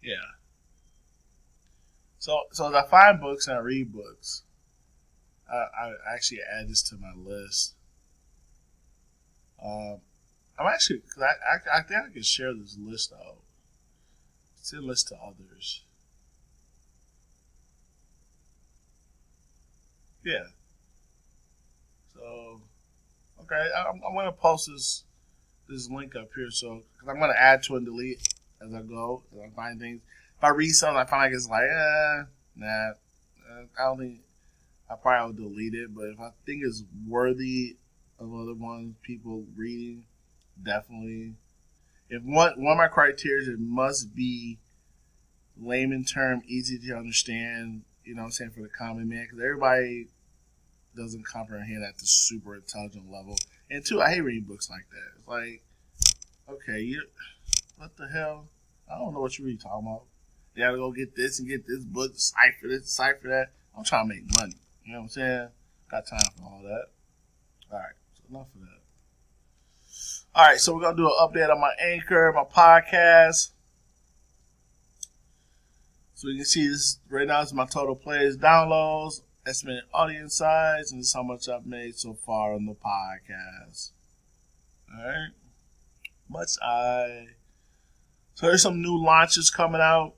Yeah. 0.05 0.17
So, 2.25 2.41
so 2.53 2.69
as 2.69 2.75
I 2.75 2.87
find 2.87 3.21
books 3.21 3.49
and 3.49 3.59
I 3.59 3.61
read 3.61 3.93
books, 3.93 4.45
I, 5.47 5.57
I 5.57 5.93
actually 6.15 6.41
add 6.51 6.71
this 6.71 6.81
to 6.85 6.97
my 6.97 7.13
list. 7.15 7.75
Um, 9.63 9.99
I'm 10.59 10.67
actually, 10.67 11.03
I, 11.21 11.25
I, 11.25 11.81
I 11.81 11.83
think 11.83 12.01
I 12.01 12.11
can 12.11 12.23
share 12.23 12.55
this 12.55 12.79
list 12.81 13.13
out. 13.13 13.37
Send 14.57 14.85
list 14.85 15.09
to 15.09 15.17
others. 15.17 15.83
Yeah. 20.25 20.45
So, 22.15 22.63
okay, 23.43 23.69
I'm, 23.77 24.01
I'm 24.03 24.15
gonna 24.15 24.33
post 24.33 24.71
this 24.73 25.05
this 25.69 25.91
link 25.91 26.17
up 26.17 26.31
here. 26.35 26.51
So, 26.51 26.81
cause 26.99 27.07
I'm 27.07 27.21
gonna 27.21 27.35
add 27.39 27.65
to 27.65 27.77
and 27.77 27.85
delete 27.85 28.27
as 28.65 28.73
I 28.73 28.81
go, 28.81 29.25
as 29.35 29.41
I 29.43 29.55
find 29.55 29.79
things. 29.79 30.01
If 30.38 30.44
I 30.44 30.49
read 30.51 30.70
something, 30.70 30.97
I 30.97 31.05
find 31.05 31.33
like 31.33 31.37
it's 31.37 31.49
like, 31.49 31.62
eh, 31.62 32.23
nah, 32.57 32.66
uh, 32.66 33.64
I 33.79 33.85
don't 33.85 33.99
think 33.99 34.20
I 34.90 34.94
probably 34.97 35.44
will 35.44 35.51
delete 35.51 35.75
it. 35.75 35.94
But 35.94 36.07
if 36.07 36.20
I 36.20 36.31
think 36.44 36.62
it's 36.64 36.85
worthy 37.07 37.77
of 38.18 38.35
other 38.35 38.55
ones, 38.55 38.94
people 39.03 39.44
reading, 39.57 40.05
definitely. 40.62 41.35
If 42.09 42.23
one 42.23 42.53
one 42.62 42.73
of 42.73 42.79
my 42.79 42.88
criteria 42.88 43.53
it 43.53 43.61
must 43.61 44.14
be 44.14 44.59
layman 45.57 46.05
term, 46.05 46.42
easy 46.47 46.79
to 46.79 46.97
understand. 46.97 47.83
You 48.05 48.14
know, 48.14 48.23
what 48.23 48.27
I'm 48.27 48.33
saying 48.33 48.51
for 48.51 48.61
the 48.61 48.68
common 48.68 49.09
man, 49.09 49.25
because 49.25 49.42
everybody 49.42 50.09
doesn't 50.94 51.27
comprehend 51.27 51.83
at 51.83 51.99
the 51.99 52.07
super 52.07 52.55
intelligent 52.55 53.11
level. 53.11 53.37
And 53.70 53.85
two, 53.85 54.01
I 54.01 54.11
hate 54.11 54.20
reading 54.20 54.44
books 54.44 54.68
like 54.70 54.87
that. 54.90 55.18
It's 55.18 55.29
like, 55.29 55.62
okay, 56.49 56.81
you, 56.81 57.03
what 57.79 57.97
the 57.97 58.09
hell? 58.09 58.49
I 58.92 58.99
don't 58.99 59.14
know 59.14 59.20
what 59.20 59.38
you're 59.38 59.47
really 59.47 59.59
talking 59.59 59.87
about. 59.87 60.03
You 60.55 60.62
gotta 60.62 60.77
go 60.77 60.93
get 60.93 61.17
this 61.17 61.40
and 61.40 61.49
get 61.49 61.67
this 61.67 61.85
book, 61.85 62.12
cipher 62.14 62.69
this, 62.69 62.90
cipher 62.90 63.29
that. 63.29 63.49
I'm 63.77 63.85
trying 63.85 64.09
to 64.09 64.14
make 64.14 64.38
money. 64.38 64.55
You 64.85 64.93
know 64.93 64.99
what 65.01 65.05
I'm 65.05 65.09
saying? 65.09 65.49
Got 65.90 66.07
time 66.07 66.21
for 66.37 66.45
all 66.45 66.61
that. 66.62 66.87
All 67.73 67.79
right, 67.79 67.95
so 68.14 68.23
enough 68.31 68.47
of 68.55 68.61
that. 68.61 68.81
All 70.35 70.45
right, 70.47 70.61
so 70.61 70.75
we're 70.75 70.83
gonna 70.83 70.97
do 70.97 71.07
an 71.07 71.12
update 71.21 71.51
on 71.51 71.61
my 71.61 71.73
anchor, 71.81 72.33
my 72.33 72.45
podcast. 72.45 73.51
So 76.14 76.29
you 76.29 76.37
can 76.37 76.45
see 76.45 76.69
this 76.69 77.01
right 77.09 77.27
now 77.27 77.40
is 77.40 77.53
my 77.53 77.67
total 77.67 77.97
plays, 77.97 78.37
downloads, 78.37 79.23
estimated 79.47 79.85
audience 79.93 80.37
size, 80.37 80.93
and 80.93 81.01
this 81.01 81.09
is 81.09 81.14
how 81.14 81.23
much 81.23 81.49
I've 81.49 81.67
made 81.67 81.97
so 81.97 82.14
far 82.14 82.55
on 82.55 82.67
the 82.67 82.75
podcast. 82.75 83.90
All 84.97 85.05
right, 85.05 85.31
much 86.29 86.51
I. 86.62 87.27
So 88.35 88.47
there's 88.47 88.62
some 88.62 88.81
new 88.81 88.97
launches 88.97 89.51
coming 89.51 89.81
out. 89.81 90.14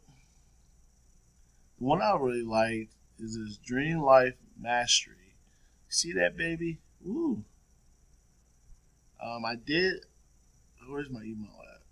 The 1.79 1.85
one 1.85 2.01
I 2.01 2.17
really 2.17 2.43
like 2.43 2.89
is 3.19 3.37
this 3.37 3.59
Dream 3.59 4.01
Life 4.01 4.35
Mastery. 4.59 5.37
See 5.89 6.13
that 6.13 6.37
baby? 6.37 6.79
Ooh. 7.07 7.45
Um, 9.23 9.45
I 9.45 9.57
did. 9.57 10.05
Where's 10.89 11.11
my 11.11 11.23
email 11.23 11.51
at? 11.75 11.83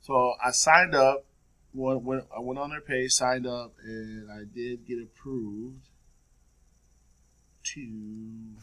So 0.00 0.34
I 0.42 0.50
signed 0.52 0.94
up. 0.94 1.24
When 1.74 2.22
I 2.34 2.40
went 2.40 2.58
on 2.58 2.70
their 2.70 2.80
page, 2.80 3.12
signed 3.12 3.46
up, 3.46 3.74
and 3.84 4.30
I 4.32 4.44
did 4.52 4.86
get 4.86 4.98
approved 5.00 5.86
to 7.74 8.56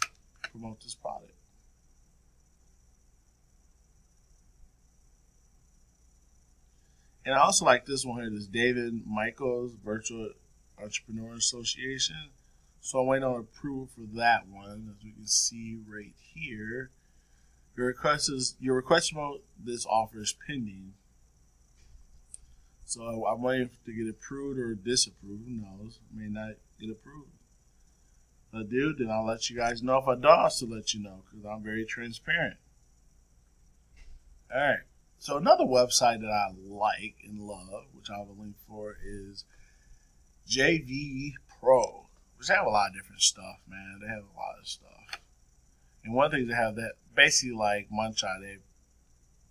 promote 0.52 0.82
this 0.82 0.96
product. 0.96 1.35
And 7.26 7.34
I 7.34 7.40
also 7.40 7.66
like 7.66 7.86
this 7.86 8.06
one 8.06 8.22
here, 8.22 8.30
this 8.30 8.46
David 8.46 9.02
Michaels 9.08 9.74
Virtual 9.84 10.30
Entrepreneur 10.82 11.34
Association. 11.34 12.30
So 12.82 13.00
I'm 13.00 13.08
waiting 13.08 13.24
on 13.24 13.40
approval 13.40 13.90
for 13.96 14.02
that 14.18 14.48
one, 14.48 14.94
as 14.96 15.04
we 15.04 15.12
can 15.12 15.26
see 15.26 15.80
right 15.88 16.14
here. 16.36 16.92
Your 17.76 17.88
request 17.88 18.32
is 18.32 18.56
your 18.60 18.76
request 18.76 19.12
about 19.12 19.42
this 19.60 19.86
offer 19.88 20.22
is 20.22 20.36
pending. 20.48 20.94
So 22.86 23.26
I'm 23.26 23.42
waiting 23.42 23.72
to 23.86 23.92
get 23.92 24.08
approved 24.08 24.60
or 24.60 24.76
disapproved. 24.76 25.48
Who 25.48 25.56
knows? 25.56 26.00
May 26.14 26.30
not 26.30 26.54
get 26.80 26.92
approved. 26.92 27.32
If 28.54 28.60
I 28.60 28.64
do, 28.70 28.94
then 28.94 29.10
I'll 29.10 29.26
let 29.26 29.50
you 29.50 29.58
guys 29.58 29.82
know. 29.82 29.98
If 29.98 30.08
I 30.08 30.14
don't, 30.14 30.26
I'll 30.40 30.50
still 30.52 30.70
let 30.70 30.94
you 30.94 31.02
know 31.02 31.24
because 31.26 31.44
I'm 31.46 31.64
very 31.64 31.86
transparent. 31.86 32.58
All 34.54 34.62
right. 34.62 34.78
So 35.20 35.38
another 35.38 35.64
website 35.64 36.22
that 36.22 36.30
I 36.30 36.52
like 36.68 37.16
and 37.24 37.40
love, 37.40 37.86
which 37.94 38.10
I 38.10 38.20
have 38.20 38.28
a 38.28 38.42
link 38.42 38.56
for, 38.68 38.98
is 39.04 39.44
JV 40.48 41.34
Pro, 41.60 42.06
which 42.38 42.48
they 42.48 42.54
have 42.54 42.68
a 42.68 42.70
lot 42.70 42.90
of 42.90 42.96
different 42.96 43.22
stuff, 43.22 43.58
man. 43.68 44.00
They 44.02 44.08
have 44.08 44.24
a 44.24 44.38
lot 44.38 44.60
of 44.60 44.68
stuff. 44.68 45.20
And 46.04 46.14
one 46.14 46.30
thing 46.30 46.48
they 46.48 46.54
have 46.54 46.76
that 46.76 46.94
basically 47.16 47.56
like 47.56 47.90
Muncheye, 47.90 48.42
they 48.42 48.58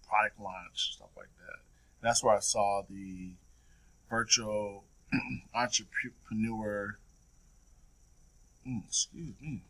product 0.08 0.38
launch 0.40 0.94
stuff 0.94 1.10
like 1.16 1.30
that. 1.38 1.58
And 2.00 2.08
that's 2.08 2.22
where 2.22 2.36
I 2.36 2.40
saw 2.40 2.82
the 2.88 3.32
virtual 4.08 4.84
entrepreneur. 5.54 6.98
Mm, 8.66 8.86
excuse 8.86 9.34
me. 9.40 9.62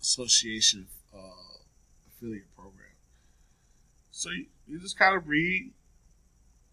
Association 0.00 0.86
uh, 1.14 1.58
affiliate 2.08 2.54
program. 2.56 2.88
So 4.18 4.30
you, 4.30 4.46
you 4.66 4.80
just 4.80 4.98
kind 4.98 5.16
of 5.16 5.28
read, 5.28 5.70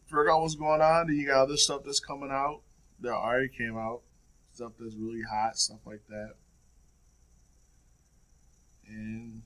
figure 0.05 0.31
out 0.31 0.41
what's 0.41 0.55
going 0.55 0.81
on, 0.81 1.05
then 1.05 1.15
you 1.15 1.27
got 1.27 1.43
other 1.43 1.57
stuff 1.57 1.83
that's 1.85 1.99
coming 1.99 2.31
out 2.31 2.61
that 3.01 3.13
already 3.13 3.49
came 3.49 3.77
out, 3.77 4.01
stuff 4.51 4.71
that's 4.79 4.95
really 4.95 5.21
hot, 5.21 5.55
stuff 5.55 5.77
like 5.85 6.01
that. 6.09 6.31
And 8.87 9.43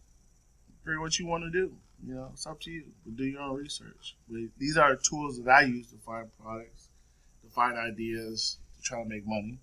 figure 0.82 0.98
out 0.98 1.02
what 1.02 1.20
you 1.20 1.28
want 1.28 1.44
to 1.44 1.50
do. 1.50 1.74
You 2.08 2.14
know, 2.16 2.30
it's 2.32 2.48
up 2.48 2.62
to 2.62 2.72
you. 2.72 2.86
But 3.04 3.18
do 3.18 3.26
your 3.26 3.42
own 3.42 3.58
research. 3.58 4.16
But 4.30 4.44
these 4.58 4.78
are 4.78 4.96
tools 4.96 5.38
that 5.44 5.52
I 5.52 5.64
use 5.64 5.88
to 5.88 5.98
find 5.98 6.30
products, 6.42 6.88
to 7.44 7.50
find 7.50 7.78
ideas, 7.78 8.60
to 8.78 8.82
try 8.82 9.04
to 9.04 9.10
make 9.10 9.28
money. 9.28 9.60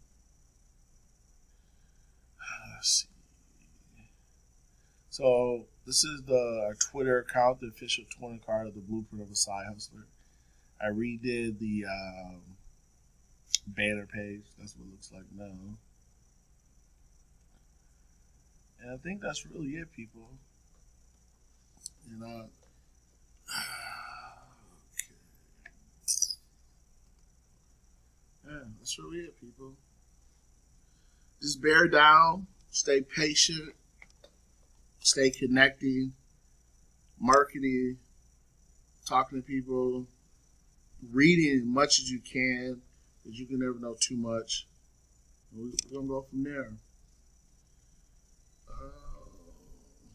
Let's 2.77 3.07
see. 3.07 3.09
So 5.09 5.64
this 5.87 6.03
is 6.05 6.22
the 6.25 6.64
our 6.66 6.75
Twitter 6.75 7.20
account, 7.20 7.61
the 7.61 7.68
official 7.68 8.05
Twitter 8.18 8.40
card 8.44 8.66
of 8.66 8.75
the 8.75 8.81
Blueprint 8.81 9.22
of 9.25 9.31
a 9.31 9.37
Side 9.37 9.66
Hustler. 9.68 10.07
I 10.81 10.87
redid 10.87 11.59
the 11.59 11.85
um, 11.87 12.40
banner 13.68 14.07
page. 14.07 14.42
That's 14.59 14.75
what 14.77 14.87
it 14.87 14.90
looks 14.90 15.12
like 15.12 15.25
now. 15.35 15.53
And 18.83 18.90
I 18.92 18.96
think 18.99 19.22
that's 19.22 19.46
really 19.46 19.77
it, 19.77 19.92
people. 19.94 20.29
You 22.09 22.20
know. 22.20 22.44
Yeah, 28.49 28.59
that's 28.79 28.96
really 28.96 29.18
it, 29.25 29.40
people. 29.40 29.72
just 31.42 31.61
bear 31.61 31.88
down, 31.88 32.46
stay 32.70 33.01
patient, 33.01 33.75
stay 35.07 35.31
connecting, 35.31 36.12
marketing, 37.21 37.97
talking 39.07 39.40
to 39.40 39.47
people, 39.47 40.05
reading 41.12 41.61
as 41.61 41.64
much 41.64 42.01
as 42.01 42.11
you 42.11 42.19
can, 42.19 42.83
because 43.23 43.38
you 43.38 43.47
can 43.47 43.61
never 43.61 43.79
know 43.79 43.95
too 44.01 44.16
much. 44.16 44.66
We're 45.55 45.71
gonna 45.92 46.09
go 46.09 46.27
from 46.29 46.42
there. 46.42 46.73
Uh, 48.69 49.31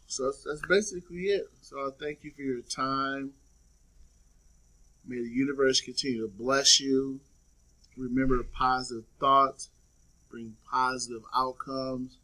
so 0.08 0.26
that's, 0.26 0.44
that's 0.44 0.62
basically 0.68 1.22
it. 1.28 1.48
So 1.62 1.78
I 1.78 1.90
thank 1.98 2.26
you 2.26 2.32
for 2.36 2.42
your 2.42 2.62
time. 2.62 3.32
May 5.08 5.22
the 5.22 5.30
universe 5.30 5.80
continue 5.80 6.24
to 6.24 6.28
bless 6.28 6.82
you. 6.82 7.22
Remember 7.96 8.44
positive 8.44 9.06
thoughts, 9.22 9.70
bring 10.30 10.58
positive 10.70 11.24
outcomes. 11.34 12.18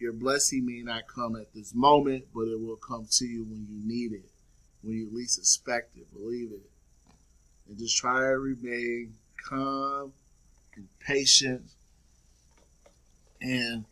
Your 0.00 0.14
blessing 0.14 0.64
may 0.64 0.80
not 0.82 1.06
come 1.06 1.36
at 1.36 1.52
this 1.52 1.74
moment, 1.74 2.24
but 2.34 2.48
it 2.48 2.58
will 2.58 2.76
come 2.76 3.06
to 3.10 3.26
you 3.26 3.44
when 3.44 3.66
you 3.68 3.86
need 3.86 4.12
it, 4.12 4.30
when 4.80 4.96
you 4.96 5.10
least 5.12 5.38
expect 5.38 5.94
it. 5.94 6.10
Believe 6.10 6.52
it. 6.52 6.70
And 7.68 7.78
just 7.78 7.98
try 7.98 8.18
to 8.18 8.38
remain 8.38 9.12
calm 9.46 10.14
and 10.74 10.88
patient. 11.00 11.64
And 13.42 13.84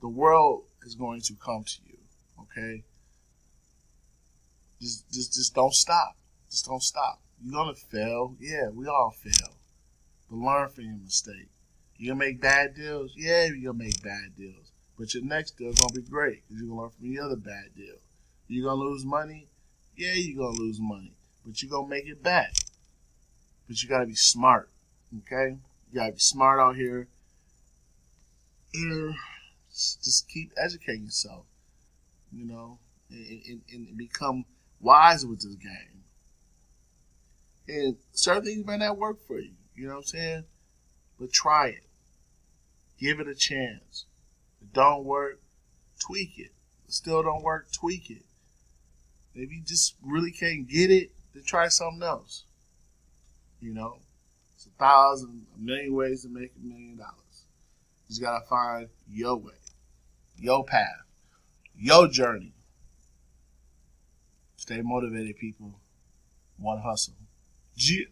the 0.00 0.08
world 0.08 0.64
is 0.84 0.96
going 0.96 1.20
to 1.22 1.34
come 1.34 1.62
to 1.62 1.78
you. 1.86 1.98
Okay? 2.40 2.82
Just 4.80 5.08
just 5.12 5.32
just 5.32 5.54
don't 5.54 5.74
stop. 5.74 6.16
Just 6.50 6.66
don't 6.66 6.82
stop. 6.82 7.20
You're 7.40 7.52
gonna 7.52 7.74
fail. 7.74 8.34
Yeah, 8.40 8.68
we 8.70 8.88
all 8.88 9.14
fail. 9.16 9.54
But 10.28 10.38
learn 10.38 10.68
from 10.70 10.84
your 10.84 10.96
mistake. 10.96 11.50
You're 11.96 12.16
gonna 12.16 12.26
make 12.26 12.40
bad 12.40 12.74
deals? 12.74 13.12
Yeah, 13.16 13.44
you're 13.44 13.72
gonna 13.72 13.84
make 13.84 14.02
bad 14.02 14.34
deals. 14.36 14.72
But 15.02 15.14
your 15.14 15.24
next 15.24 15.58
deal 15.58 15.70
is 15.70 15.80
gonna 15.80 16.00
be 16.00 16.08
great 16.08 16.44
because 16.46 16.62
you're 16.62 16.68
gonna 16.68 16.82
learn 16.82 16.90
from 16.90 17.10
the 17.10 17.18
other 17.18 17.34
bad 17.34 17.74
deal. 17.74 17.96
You're 18.46 18.68
gonna 18.68 18.82
lose 18.82 19.04
money? 19.04 19.48
Yeah, 19.96 20.12
you're 20.12 20.40
gonna 20.40 20.56
lose 20.56 20.78
money. 20.78 21.16
But 21.44 21.60
you're 21.60 21.72
gonna 21.72 21.88
make 21.88 22.06
it 22.06 22.22
back. 22.22 22.54
But 23.66 23.82
you 23.82 23.88
gotta 23.88 24.06
be 24.06 24.14
smart. 24.14 24.70
Okay? 25.18 25.56
You 25.90 25.94
gotta 25.98 26.12
be 26.12 26.20
smart 26.20 26.60
out 26.60 26.76
here. 26.76 27.08
Just 29.72 30.28
keep 30.28 30.52
educating 30.56 31.06
yourself. 31.06 31.46
You 32.32 32.44
know, 32.44 32.78
and, 33.10 33.42
and, 33.48 33.88
and 33.88 33.98
become 33.98 34.44
wise 34.80 35.26
with 35.26 35.40
this 35.40 35.56
game. 35.56 36.04
And 37.66 37.96
certain 38.12 38.44
things 38.44 38.64
might 38.64 38.76
not 38.76 38.98
work 38.98 39.18
for 39.26 39.40
you. 39.40 39.54
You 39.74 39.88
know 39.88 39.94
what 39.94 39.98
I'm 39.98 40.04
saying? 40.04 40.44
But 41.18 41.32
try 41.32 41.70
it. 41.70 41.82
Give 43.00 43.18
it 43.18 43.26
a 43.26 43.34
chance. 43.34 44.04
It 44.62 44.72
don't 44.72 45.04
work, 45.04 45.40
tweak 45.98 46.38
it. 46.38 46.52
It 46.86 46.92
still 46.92 47.22
don't 47.22 47.42
work, 47.42 47.72
tweak 47.72 48.10
it. 48.10 48.22
If 49.34 49.50
you 49.50 49.60
just 49.64 49.96
really 50.02 50.30
can't 50.30 50.68
get 50.68 50.90
it, 50.90 51.10
then 51.34 51.42
try 51.42 51.68
something 51.68 52.02
else. 52.02 52.44
You 53.60 53.74
know? 53.74 53.98
It's 54.54 54.66
a 54.66 54.70
thousand, 54.78 55.46
a 55.56 55.60
million 55.60 55.94
ways 55.94 56.22
to 56.22 56.28
make 56.28 56.52
a 56.56 56.64
million 56.64 56.96
dollars. 56.96 57.44
You 58.06 58.10
just 58.10 58.20
gotta 58.20 58.44
find 58.46 58.88
your 59.10 59.36
way, 59.36 59.54
your 60.36 60.64
path, 60.64 61.02
your 61.76 62.06
journey. 62.06 62.52
Stay 64.56 64.80
motivated, 64.80 65.38
people. 65.38 65.80
One 66.56 66.82
hustle. 66.82 67.14
G- 67.76 68.06